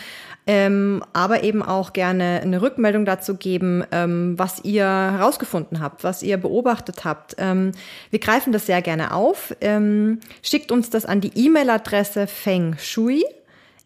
ähm, 0.45 1.01
aber 1.13 1.43
eben 1.43 1.63
auch 1.63 1.93
gerne 1.93 2.41
eine 2.41 2.61
Rückmeldung 2.61 3.05
dazu 3.05 3.35
geben, 3.35 3.85
ähm, 3.91 4.37
was 4.37 4.65
ihr 4.65 4.83
herausgefunden 4.83 5.79
habt, 5.79 6.03
was 6.03 6.23
ihr 6.23 6.37
beobachtet 6.37 7.05
habt. 7.05 7.35
Ähm, 7.37 7.71
wir 8.09 8.19
greifen 8.19 8.51
das 8.51 8.65
sehr 8.65 8.81
gerne 8.81 9.13
auf. 9.13 9.55
Ähm, 9.61 10.19
schickt 10.41 10.73
uns 10.73 10.89
das 10.89 11.05
an 11.05 11.21
die 11.21 11.31
E-Mail-Adresse 11.33 12.27
fengshui 12.27 13.23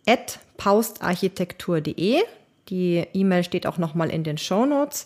at 0.08 0.40
paustarchitektur.de. 0.58 2.24
Die 2.70 3.06
E-Mail 3.14 3.44
steht 3.44 3.68
auch 3.68 3.78
nochmal 3.78 4.10
in 4.10 4.24
den 4.24 4.38
Show 4.38 4.66
Notes. 4.66 5.06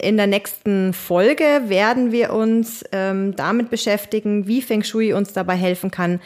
In 0.00 0.16
der 0.16 0.26
nächsten 0.26 0.92
Folge 0.94 1.62
werden 1.66 2.12
wir 2.12 2.32
uns 2.32 2.84
ähm, 2.92 3.36
damit 3.36 3.70
beschäftigen, 3.70 4.46
wie 4.46 4.62
Feng 4.62 4.82
Shui 4.82 5.12
uns 5.12 5.32
dabei 5.32 5.54
helfen 5.54 5.90
kann, 5.90 6.20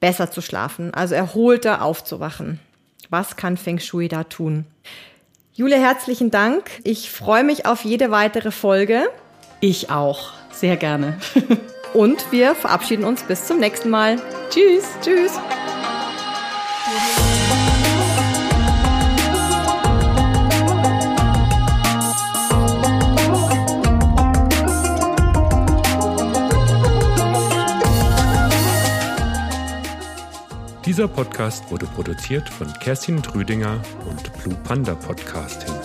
besser 0.00 0.30
zu 0.30 0.40
schlafen, 0.40 0.92
also 0.92 1.14
erholter 1.14 1.82
aufzuwachen. 1.82 2.58
Was 3.10 3.36
kann 3.36 3.56
Feng 3.56 3.78
Shui 3.78 4.08
da 4.08 4.24
tun? 4.24 4.64
Julia, 5.52 5.78
herzlichen 5.78 6.32
Dank. 6.32 6.68
Ich 6.82 7.10
freue 7.10 7.44
mich 7.44 7.64
auf 7.66 7.84
jede 7.84 8.10
weitere 8.10 8.50
Folge. 8.50 9.04
Ich 9.60 9.90
auch. 9.90 10.32
Sehr 10.50 10.76
gerne. 10.76 11.18
Und 11.94 12.32
wir 12.32 12.56
verabschieden 12.56 13.04
uns 13.04 13.22
bis 13.22 13.46
zum 13.46 13.60
nächsten 13.60 13.88
Mal. 13.88 14.16
Tschüss. 14.50 14.84
Tschüss. 15.00 15.38
Dieser 30.94 31.08
Podcast 31.08 31.68
wurde 31.72 31.86
produziert 31.86 32.48
von 32.48 32.72
Kerstin 32.74 33.20
Trüdinger 33.20 33.82
und 34.08 34.32
Blue 34.34 34.54
Panda 34.62 34.94
Podcasting. 34.94 35.83